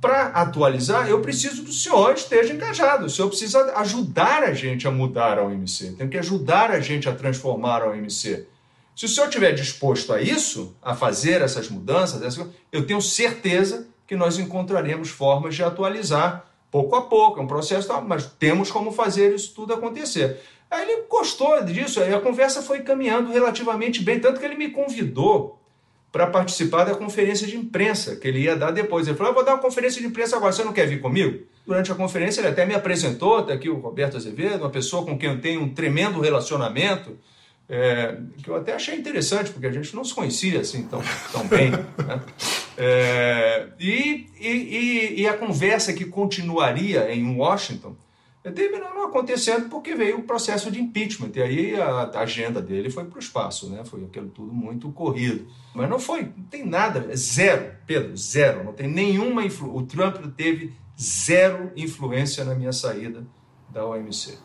para 0.00 0.26
atualizar, 0.28 1.08
eu 1.10 1.20
preciso 1.20 1.64
que 1.64 1.70
o 1.70 1.74
senhor 1.74 2.14
esteja 2.14 2.54
engajado. 2.54 3.06
O 3.06 3.10
senhor 3.10 3.28
precisa 3.28 3.72
ajudar 3.78 4.44
a 4.44 4.54
gente 4.54 4.88
a 4.88 4.90
mudar 4.90 5.38
a 5.38 5.44
OMC. 5.44 5.92
Tem 5.98 6.08
que 6.08 6.16
ajudar 6.16 6.70
a 6.70 6.80
gente 6.80 7.08
a 7.08 7.14
transformar 7.14 7.82
a 7.82 7.90
OMC. 7.90 8.46
Se 8.96 9.04
o 9.04 9.08
senhor 9.08 9.26
estiver 9.26 9.52
disposto 9.52 10.12
a 10.12 10.22
isso, 10.22 10.74
a 10.80 10.94
fazer 10.94 11.42
essas 11.42 11.68
mudanças, 11.68 12.38
eu 12.72 12.86
tenho 12.86 13.00
certeza 13.02 13.89
que 14.10 14.16
nós 14.16 14.40
encontraremos 14.40 15.08
formas 15.08 15.54
de 15.54 15.62
atualizar 15.62 16.44
pouco 16.68 16.96
a 16.96 17.02
pouco, 17.02 17.38
é 17.38 17.42
um 17.44 17.46
processo, 17.46 17.88
mas 18.02 18.26
temos 18.26 18.68
como 18.68 18.90
fazer 18.90 19.32
isso 19.32 19.54
tudo 19.54 19.72
acontecer. 19.72 20.40
Aí 20.68 20.82
ele 20.82 21.02
gostou 21.08 21.62
disso, 21.62 22.00
aí 22.00 22.12
a 22.12 22.20
conversa 22.20 22.60
foi 22.60 22.80
caminhando 22.80 23.30
relativamente 23.30 24.02
bem, 24.02 24.18
tanto 24.18 24.40
que 24.40 24.44
ele 24.44 24.56
me 24.56 24.70
convidou 24.70 25.60
para 26.10 26.26
participar 26.26 26.82
da 26.82 26.96
conferência 26.96 27.46
de 27.46 27.56
imprensa 27.56 28.16
que 28.16 28.26
ele 28.26 28.40
ia 28.40 28.56
dar 28.56 28.72
depois. 28.72 29.06
Ele 29.06 29.16
falou: 29.16 29.30
ah, 29.30 29.34
vou 29.36 29.44
dar 29.44 29.52
uma 29.52 29.62
conferência 29.62 30.00
de 30.00 30.08
imprensa 30.08 30.36
agora, 30.36 30.50
você 30.50 30.64
não 30.64 30.72
quer 30.72 30.88
vir 30.88 31.00
comigo? 31.00 31.44
Durante 31.64 31.92
a 31.92 31.94
conferência, 31.94 32.40
ele 32.40 32.48
até 32.48 32.66
me 32.66 32.74
apresentou, 32.74 33.38
está 33.38 33.52
aqui 33.52 33.68
o 33.68 33.78
Roberto 33.78 34.16
Azevedo, 34.16 34.64
uma 34.64 34.70
pessoa 34.70 35.04
com 35.04 35.16
quem 35.16 35.30
eu 35.30 35.40
tenho 35.40 35.62
um 35.62 35.72
tremendo 35.72 36.20
relacionamento, 36.20 37.16
é, 37.72 38.18
que 38.42 38.50
eu 38.50 38.56
até 38.56 38.74
achei 38.74 38.96
interessante, 38.96 39.52
porque 39.52 39.66
a 39.68 39.70
gente 39.70 39.94
não 39.94 40.02
se 40.02 40.12
conhecia 40.12 40.60
assim 40.60 40.82
tão, 40.88 41.00
tão 41.30 41.46
bem. 41.46 41.70
Né? 41.70 42.20
É, 42.76 43.68
e, 43.78 44.26
e, 44.40 45.20
e, 45.20 45.28
a 45.28 45.36
conversa 45.36 45.92
que 45.92 46.04
continuaria 46.04 47.14
em 47.14 47.36
Washington 47.36 47.94
terminou 48.54 48.88
não 48.94 49.04
acontecendo 49.04 49.68
porque 49.68 49.94
veio 49.94 50.18
o 50.18 50.22
processo 50.22 50.70
de 50.70 50.80
impeachment. 50.80 51.30
E 51.34 51.42
aí 51.42 51.80
a, 51.80 52.10
agenda 52.20 52.60
dele 52.60 52.90
foi 52.90 53.04
para 53.04 53.16
o 53.16 53.20
espaço, 53.20 53.68
né? 53.68 53.84
Foi 53.84 54.02
aquilo 54.02 54.28
tudo 54.28 54.52
muito 54.52 54.90
corrido. 54.92 55.46
Mas 55.74 55.88
não 55.90 56.00
foi, 56.00 56.22
não 56.22 56.44
tem 56.44 56.66
nada, 56.66 57.14
zero, 57.14 57.74
Pedro, 57.86 58.16
zero. 58.16 58.64
Não 58.64 58.72
tem 58.72 58.88
nenhuma 58.88 59.44
influência. 59.44 59.78
O 59.78 59.86
Trump 59.86 60.16
teve 60.34 60.72
zero 60.98 61.70
influência 61.76 62.44
na 62.44 62.54
minha 62.54 62.72
saída 62.72 63.24
da 63.68 63.86
OMC. 63.86 64.38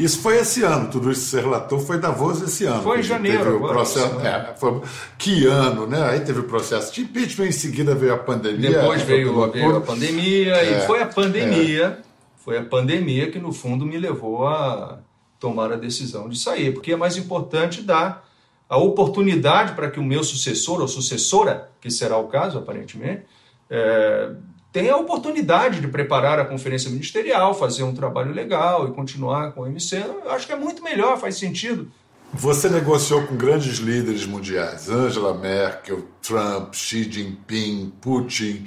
Isso 0.00 0.20
foi 0.20 0.38
esse 0.38 0.62
ano, 0.62 0.90
tudo 0.90 1.10
isso 1.10 1.24
que 1.24 1.30
você 1.30 1.40
relatou 1.40 1.78
foi 1.78 1.98
Davos 1.98 2.40
esse 2.40 2.64
ano. 2.64 2.82
Foi 2.82 3.00
em 3.00 3.02
janeiro. 3.02 3.56
Agora, 3.56 3.74
processo, 3.74 4.20
é, 4.20 4.54
foi, 4.56 4.80
que 5.18 5.46
ano, 5.46 5.86
né? 5.86 6.02
Aí 6.02 6.20
teve 6.20 6.40
o 6.40 6.44
processo 6.44 6.92
de 6.94 7.02
impeachment, 7.02 7.48
em 7.48 7.52
seguida 7.52 7.94
veio 7.94 8.14
a 8.14 8.18
pandemia. 8.18 8.80
Depois 8.80 9.02
veio, 9.02 9.50
veio 9.50 9.76
a 9.76 9.80
pandemia, 9.82 10.54
é, 10.54 10.78
e 10.78 10.86
foi 10.86 11.02
a 11.02 11.06
pandemia, 11.06 11.98
é. 12.00 12.02
foi 12.38 12.56
a 12.56 12.64
pandemia 12.64 13.30
que 13.30 13.38
no 13.38 13.52
fundo 13.52 13.84
me 13.84 13.98
levou 13.98 14.48
a 14.48 15.00
tomar 15.38 15.70
a 15.70 15.76
decisão 15.76 16.28
de 16.28 16.38
sair, 16.38 16.72
porque 16.72 16.92
é 16.92 16.96
mais 16.96 17.18
importante 17.18 17.82
dar 17.82 18.26
a 18.68 18.78
oportunidade 18.78 19.74
para 19.74 19.90
que 19.90 20.00
o 20.00 20.04
meu 20.04 20.24
sucessor 20.24 20.80
ou 20.80 20.88
sucessora, 20.88 21.70
que 21.80 21.90
será 21.90 22.16
o 22.16 22.28
caso 22.28 22.56
aparentemente, 22.56 23.24
é, 23.68 24.30
tem 24.72 24.88
a 24.88 24.96
oportunidade 24.96 25.80
de 25.80 25.88
preparar 25.88 26.38
a 26.38 26.44
conferência 26.44 26.90
ministerial, 26.90 27.54
fazer 27.54 27.82
um 27.82 27.94
trabalho 27.94 28.32
legal 28.32 28.88
e 28.88 28.92
continuar 28.92 29.52
com 29.52 29.62
o 29.62 29.66
MC. 29.66 29.96
Eu 29.96 30.30
acho 30.30 30.46
que 30.46 30.52
é 30.52 30.56
muito 30.56 30.82
melhor, 30.82 31.18
faz 31.18 31.36
sentido. 31.36 31.90
Você 32.32 32.68
negociou 32.68 33.26
com 33.26 33.36
grandes 33.36 33.78
líderes 33.78 34.24
mundiais, 34.24 34.88
Angela 34.88 35.34
Merkel, 35.34 36.04
Trump, 36.22 36.74
Xi 36.74 37.10
Jinping, 37.10 37.92
Putin. 38.00 38.64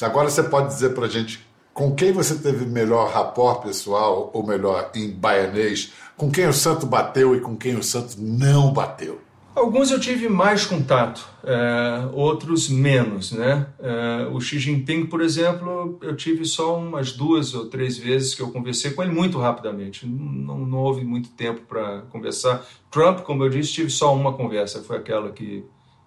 Agora 0.00 0.30
você 0.30 0.44
pode 0.44 0.68
dizer 0.68 0.90
para 0.90 1.06
a 1.06 1.08
gente 1.08 1.44
com 1.74 1.94
quem 1.94 2.12
você 2.12 2.36
teve 2.36 2.64
melhor 2.64 3.10
rapport 3.10 3.62
pessoal, 3.62 4.30
ou 4.32 4.46
melhor, 4.46 4.90
em 4.94 5.10
baianês, 5.10 5.92
com 6.16 6.30
quem 6.30 6.46
o 6.46 6.52
santo 6.52 6.86
bateu 6.86 7.34
e 7.34 7.40
com 7.40 7.56
quem 7.56 7.74
o 7.76 7.82
santo 7.82 8.14
não 8.18 8.72
bateu? 8.72 9.20
Alguns 9.54 9.90
eu 9.90 9.98
tive 9.98 10.28
mais 10.28 10.64
contato, 10.64 11.28
é, 11.42 12.08
outros 12.12 12.68
menos, 12.68 13.32
né? 13.32 13.66
É, 13.80 14.28
o 14.32 14.40
Xi 14.40 14.60
Jinping, 14.60 15.06
por 15.06 15.20
exemplo, 15.20 15.98
eu 16.00 16.14
tive 16.14 16.44
só 16.44 16.78
umas 16.78 17.12
duas 17.12 17.52
ou 17.52 17.66
três 17.66 17.98
vezes 17.98 18.32
que 18.32 18.42
eu 18.42 18.52
conversei 18.52 18.92
com 18.92 19.02
ele 19.02 19.12
muito 19.12 19.38
rapidamente. 19.38 20.06
Não, 20.06 20.58
não 20.58 20.78
houve 20.78 21.04
muito 21.04 21.30
tempo 21.30 21.62
para 21.62 22.02
conversar. 22.10 22.64
Trump, 22.90 23.20
como 23.20 23.42
eu 23.42 23.50
disse, 23.50 23.72
tive 23.72 23.90
só 23.90 24.14
uma 24.14 24.32
conversa, 24.32 24.84
foi 24.84 24.96
aquela 24.96 25.30
que 25.32 25.64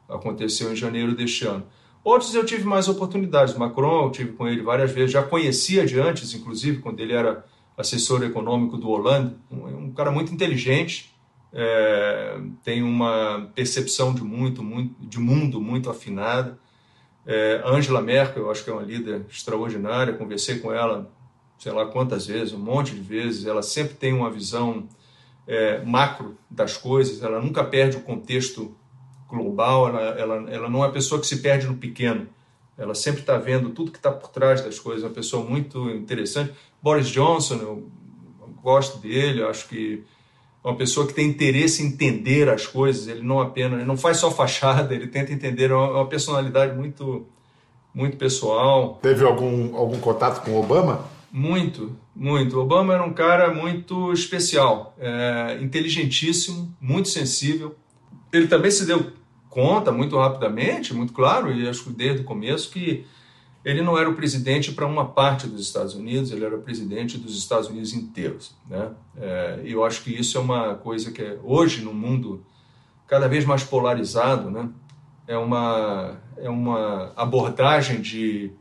aconteceu 0.07 0.71
em 0.71 0.75
janeiro 0.75 1.13
deste 1.13 1.45
ano. 1.45 1.63
Outros 2.01 2.33
eu 2.33 2.45
tive 2.45 2.63
mais 2.63 2.87
oportunidades. 2.87 3.55
Macron, 3.55 4.05
eu 4.05 4.11
tive 4.11 4.31
com 4.33 4.47
ele 4.47 4.61
várias 4.61 4.91
vezes, 4.91 5.11
já 5.11 5.21
conhecia 5.21 5.85
de 5.85 5.99
antes, 5.99 6.33
inclusive, 6.33 6.79
quando 6.79 6.99
ele 7.01 7.13
era 7.13 7.45
assessor 7.77 8.23
econômico 8.23 8.77
do 8.77 8.87
Hollande, 8.87 9.35
um, 9.51 9.85
um 9.85 9.91
cara 9.91 10.11
muito 10.11 10.33
inteligente, 10.33 11.12
é, 11.53 12.39
tem 12.63 12.81
uma 12.81 13.51
percepção 13.53 14.13
de 14.13 14.23
muito, 14.23 14.63
muito, 14.63 14.95
de 14.99 15.19
mundo 15.19 15.61
muito 15.61 15.89
afinada. 15.89 16.57
É, 17.25 17.61
Angela 17.63 18.01
Merkel, 18.01 18.43
eu 18.43 18.51
acho 18.51 18.63
que 18.63 18.69
é 18.69 18.73
uma 18.73 18.81
líder 18.81 19.25
extraordinária, 19.29 20.13
conversei 20.13 20.59
com 20.59 20.73
ela, 20.73 21.09
sei 21.59 21.71
lá 21.71 21.85
quantas 21.85 22.25
vezes, 22.25 22.53
um 22.53 22.59
monte 22.59 22.95
de 22.95 23.01
vezes. 23.01 23.45
Ela 23.45 23.61
sempre 23.61 23.93
tem 23.93 24.13
uma 24.13 24.31
visão 24.31 24.87
é, 25.47 25.83
macro 25.85 26.37
das 26.49 26.75
coisas, 26.75 27.21
ela 27.21 27.39
nunca 27.39 27.63
perde 27.63 27.97
o 27.97 28.01
contexto 28.01 28.75
global, 29.29 29.89
ela, 29.89 30.01
ela, 30.19 30.51
ela 30.51 30.69
não 30.69 30.83
é 30.83 30.87
uma 30.87 30.91
pessoa 30.91 31.21
que 31.21 31.27
se 31.27 31.41
perde 31.41 31.67
no 31.67 31.75
pequeno. 31.75 32.27
Ela 32.75 32.95
sempre 32.95 33.21
está 33.21 33.37
vendo 33.37 33.69
tudo 33.69 33.91
que 33.91 33.97
está 33.97 34.11
por 34.11 34.29
trás 34.29 34.63
das 34.63 34.79
coisas, 34.79 35.03
uma 35.03 35.11
pessoa 35.11 35.47
muito 35.47 35.89
interessante. 35.91 36.51
Boris 36.81 37.07
Johnson, 37.09 37.55
eu 37.55 37.91
gosto 38.61 38.97
dele, 38.97 39.43
acho 39.43 39.67
que 39.69 40.03
uma 40.63 40.75
pessoa 40.75 41.05
que 41.05 41.13
tem 41.13 41.27
interesse 41.27 41.83
em 41.83 41.87
entender 41.87 42.47
as 42.49 42.65
coisas, 42.65 43.07
ele 43.07 43.21
não 43.21 43.41
apenas, 43.41 43.79
ele 43.79 43.87
não 43.87 43.97
faz 43.97 44.17
só 44.17 44.31
fachada, 44.31 44.93
ele 44.95 45.07
tenta 45.07 45.33
entender, 45.33 45.71
é 45.71 45.75
uma 45.75 46.07
personalidade 46.07 46.75
muito 46.75 47.27
muito 47.93 48.17
pessoal. 48.17 48.97
Teve 49.03 49.23
algum, 49.23 49.75
algum 49.75 49.99
contato 49.99 50.43
com 50.43 50.59
Obama? 50.59 51.05
Muito, 51.31 51.95
muito. 52.15 52.59
Obama 52.59 52.93
era 52.93 53.03
um 53.03 53.13
cara 53.13 53.53
muito 53.53 54.11
especial, 54.11 54.95
é, 54.99 55.59
inteligentíssimo, 55.61 56.75
muito 56.81 57.09
sensível. 57.09 57.75
Ele 58.31 58.47
também 58.47 58.71
se 58.71 58.85
deu 58.85 59.11
conta 59.47 59.91
muito 59.91 60.17
rapidamente, 60.17 60.95
muito 60.95 61.13
claro, 61.13 61.51
e 61.51 61.69
acho 61.69 61.83
que 61.83 61.91
desde 61.91 62.21
o 62.21 62.23
começo, 62.23 62.71
que 62.71 63.05
ele 63.63 63.81
não 63.81 63.97
era 63.97 64.09
o 64.09 64.15
presidente 64.15 64.71
para 64.73 64.85
uma 64.85 65.05
parte 65.05 65.47
dos 65.47 65.61
Estados 65.61 65.95
Unidos, 65.95 66.31
ele 66.31 66.43
era 66.43 66.55
o 66.55 66.61
presidente 66.61 67.17
dos 67.17 67.37
Estados 67.37 67.69
Unidos 67.69 67.93
inteiros. 67.93 68.53
Né? 68.69 68.91
É, 69.17 69.61
e 69.63 69.71
eu 69.71 69.85
acho 69.85 70.03
que 70.03 70.11
isso 70.11 70.37
é 70.37 70.41
uma 70.41 70.75
coisa 70.75 71.11
que 71.11 71.21
é, 71.21 71.37
hoje, 71.43 71.81
no 71.81 71.93
mundo 71.93 72.45
cada 73.07 73.27
vez 73.27 73.45
mais 73.45 73.63
polarizado, 73.63 74.51
né? 74.51 74.69
é, 75.27 75.37
uma, 75.37 76.17
é 76.37 76.49
uma 76.49 77.13
abordagem 77.15 78.01
de, 78.01 78.51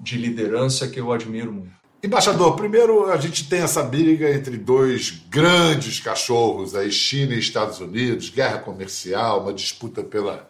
de 0.00 0.18
liderança 0.18 0.88
que 0.88 1.00
eu 1.00 1.12
admiro 1.12 1.52
muito. 1.52 1.80
Embaixador, 2.02 2.56
primeiro 2.56 3.10
a 3.10 3.18
gente 3.18 3.46
tem 3.46 3.60
essa 3.60 3.82
briga 3.82 4.30
entre 4.34 4.56
dois 4.56 5.22
grandes 5.28 6.00
cachorros, 6.00 6.74
aí 6.74 6.90
China 6.90 7.34
e 7.34 7.38
Estados 7.38 7.78
Unidos, 7.78 8.30
guerra 8.30 8.58
comercial, 8.58 9.42
uma 9.42 9.52
disputa 9.52 10.02
pela 10.02 10.49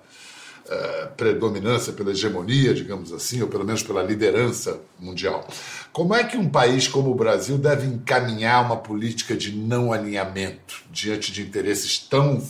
eh, 0.73 1.09
predominância, 1.17 1.93
pela 1.93 2.13
hegemonia, 2.13 2.73
digamos 2.73 3.13
assim, 3.13 3.43
ou 3.43 3.49
pelo 3.49 3.65
menos 3.65 3.83
pela 3.83 4.05
liderança 4.05 4.81
mundial. 5.01 5.45
Como 5.93 6.15
é 6.15 6.23
que 6.23 6.37
um 6.37 6.49
país 6.49 6.87
como 6.87 7.11
o 7.11 7.15
Brasil 7.17 7.59
deve 7.59 7.89
encaminhar 7.89 8.65
uma 8.65 8.77
política 8.77 9.37
de 9.37 9.51
não 9.51 9.93
alinhamento 9.93 10.85
diante 10.89 11.33
de 11.33 11.43
interesses 11.43 11.99
tão 11.99 12.41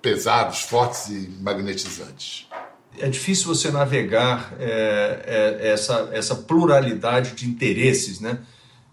pesados, 0.00 0.60
fortes 0.60 1.08
e 1.08 1.28
magnetizantes? 1.40 2.46
É 2.96 3.08
difícil 3.08 3.52
você 3.52 3.72
navegar 3.72 4.54
é, 4.60 5.58
é, 5.60 5.72
essa, 5.72 6.08
essa 6.12 6.36
pluralidade 6.36 7.32
de 7.32 7.44
interesses, 7.48 8.20
né? 8.20 8.38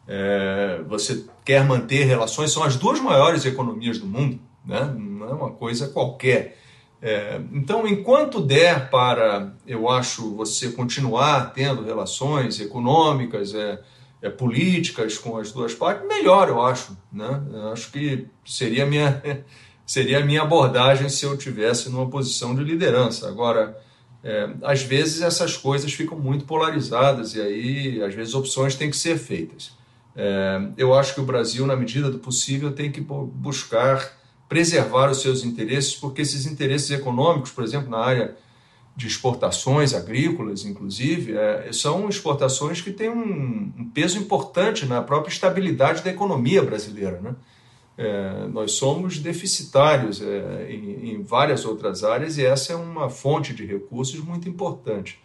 É, 0.07 0.81
você 0.87 1.23
quer 1.45 1.63
manter 1.63 2.05
relações, 2.05 2.51
são 2.51 2.63
as 2.63 2.77
duas 2.77 2.99
maiores 2.99 3.45
economias 3.45 3.99
do 3.99 4.07
mundo, 4.07 4.39
né? 4.65 4.91
não 4.97 5.29
é 5.29 5.33
uma 5.33 5.51
coisa 5.51 5.87
qualquer. 5.87 6.62
É, 7.05 7.41
então, 7.51 7.85
enquanto 7.85 8.39
der 8.39 8.89
para, 8.89 9.53
eu 9.67 9.89
acho, 9.89 10.33
você 10.37 10.71
continuar 10.71 11.53
tendo 11.53 11.83
relações 11.83 12.61
econômicas, 12.61 13.53
é, 13.53 13.77
é, 14.21 14.29
políticas 14.29 15.17
com 15.17 15.37
as 15.37 15.51
duas 15.51 15.75
partes, 15.75 16.07
melhor, 16.07 16.47
eu 16.47 16.61
acho. 16.61 16.97
Né? 17.11 17.43
Eu 17.51 17.73
acho 17.73 17.91
que 17.91 18.25
seria 18.45 18.83
a 18.83 18.85
minha, 18.85 19.21
seria 19.85 20.25
minha 20.25 20.43
abordagem 20.43 21.09
se 21.09 21.25
eu 21.25 21.37
tivesse 21.37 21.89
numa 21.89 22.09
posição 22.09 22.55
de 22.55 22.63
liderança. 22.63 23.27
Agora, 23.27 23.77
é, 24.23 24.51
às 24.63 24.81
vezes 24.81 25.21
essas 25.21 25.57
coisas 25.57 25.91
ficam 25.91 26.17
muito 26.17 26.45
polarizadas 26.45 27.35
e 27.35 27.41
aí, 27.41 28.01
às 28.01 28.15
vezes, 28.15 28.33
opções 28.33 28.75
têm 28.75 28.89
que 28.89 28.95
ser 28.95 29.17
feitas. 29.17 29.73
É, 30.15 30.69
eu 30.77 30.93
acho 30.93 31.13
que 31.13 31.19
o 31.19 31.25
Brasil, 31.25 31.67
na 31.67 31.75
medida 31.75 32.09
do 32.09 32.19
possível, 32.19 32.71
tem 32.71 32.89
que 32.89 33.01
buscar 33.01 34.22
preservar 34.47 35.09
os 35.09 35.21
seus 35.21 35.43
interesses, 35.43 35.95
porque 35.95 36.21
esses 36.21 36.45
interesses 36.45 36.91
econômicos, 36.91 37.51
por 37.51 37.63
exemplo, 37.63 37.89
na 37.89 37.99
área 37.99 38.35
de 38.95 39.07
exportações 39.07 39.93
agrícolas, 39.93 40.65
inclusive, 40.65 41.35
é, 41.35 41.71
são 41.73 42.07
exportações 42.07 42.79
que 42.79 42.91
têm 42.91 43.09
um, 43.09 43.73
um, 43.77 43.89
peso 43.89 44.19
importante 44.19 44.85
na 44.85 45.01
própria 45.01 45.31
estabilidade 45.31 46.03
da 46.03 46.11
economia 46.11 46.61
brasileira. 46.61 47.19
Né? 47.19 47.35
É, 47.97 48.47
nós 48.49 48.73
somos 48.73 49.17
deficitários 49.17 50.21
é, 50.21 50.67
em, 50.71 51.11
em, 51.11 51.23
várias 51.23 51.65
outras 51.65 52.03
áreas 52.03 52.37
e 52.37 52.45
essa 52.45 52.73
é 52.73 52.75
uma 52.75 53.09
fonte 53.09 53.53
de 53.53 53.65
recursos 53.65 54.19
muito 54.19 54.47
importante. 54.47 55.19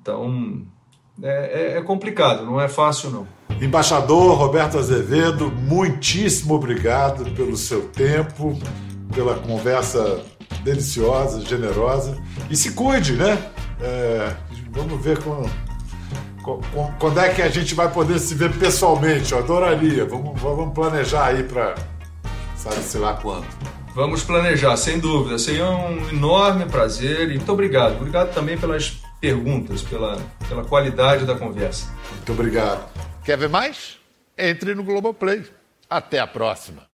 Então, 0.00 0.64
é, 1.22 1.74
é, 1.74 1.78
é 1.78 1.82
complicado, 1.82 2.44
não 2.44 2.60
é 2.60 2.68
fácil 2.68 3.10
não. 3.10 3.26
Embaixador 3.60 4.36
Roberto 4.36 4.78
Azevedo, 4.78 5.50
muitíssimo 5.50 6.54
obrigado 6.54 7.30
pelo 7.32 7.56
seu 7.56 7.82
tempo, 7.88 8.58
pela 9.14 9.34
conversa 9.34 10.22
deliciosa, 10.62 11.40
generosa. 11.40 12.16
E 12.48 12.56
se 12.56 12.72
cuide, 12.72 13.14
né? 13.14 13.38
É, 13.80 14.32
vamos 14.70 15.02
ver 15.02 15.18
com, 15.22 15.42
com, 16.42 16.60
quando 16.98 17.20
é 17.20 17.28
que 17.30 17.42
a 17.42 17.48
gente 17.48 17.74
vai 17.74 17.90
poder 17.90 18.18
se 18.18 18.34
ver 18.34 18.52
pessoalmente. 18.56 19.32
Eu 19.32 19.38
adoraria. 19.38 20.04
Vamos, 20.04 20.40
vamos 20.40 20.72
planejar 20.74 21.26
aí 21.26 21.42
para 21.42 21.74
sabe 22.56 22.76
se 22.76 22.98
lá 22.98 23.14
quando. 23.14 23.46
Vamos 23.94 24.22
planejar, 24.22 24.76
sem 24.76 24.98
dúvida. 24.98 25.38
Seria 25.38 25.68
um 25.68 26.08
enorme 26.10 26.66
prazer 26.66 27.30
e 27.30 27.36
muito 27.36 27.52
obrigado. 27.52 27.96
Obrigado 27.96 28.32
também 28.32 28.56
pelas 28.56 28.99
perguntas, 29.20 29.82
pela, 29.82 30.16
pela 30.48 30.64
qualidade 30.64 31.26
da 31.26 31.36
conversa. 31.36 31.92
Muito 32.12 32.32
obrigado. 32.32 32.90
Quer 33.24 33.36
ver 33.36 33.48
mais? 33.48 33.98
Entre 34.36 34.74
no 34.74 34.82
Globoplay. 34.82 35.44
Até 35.88 36.18
a 36.18 36.26
próxima. 36.26 36.89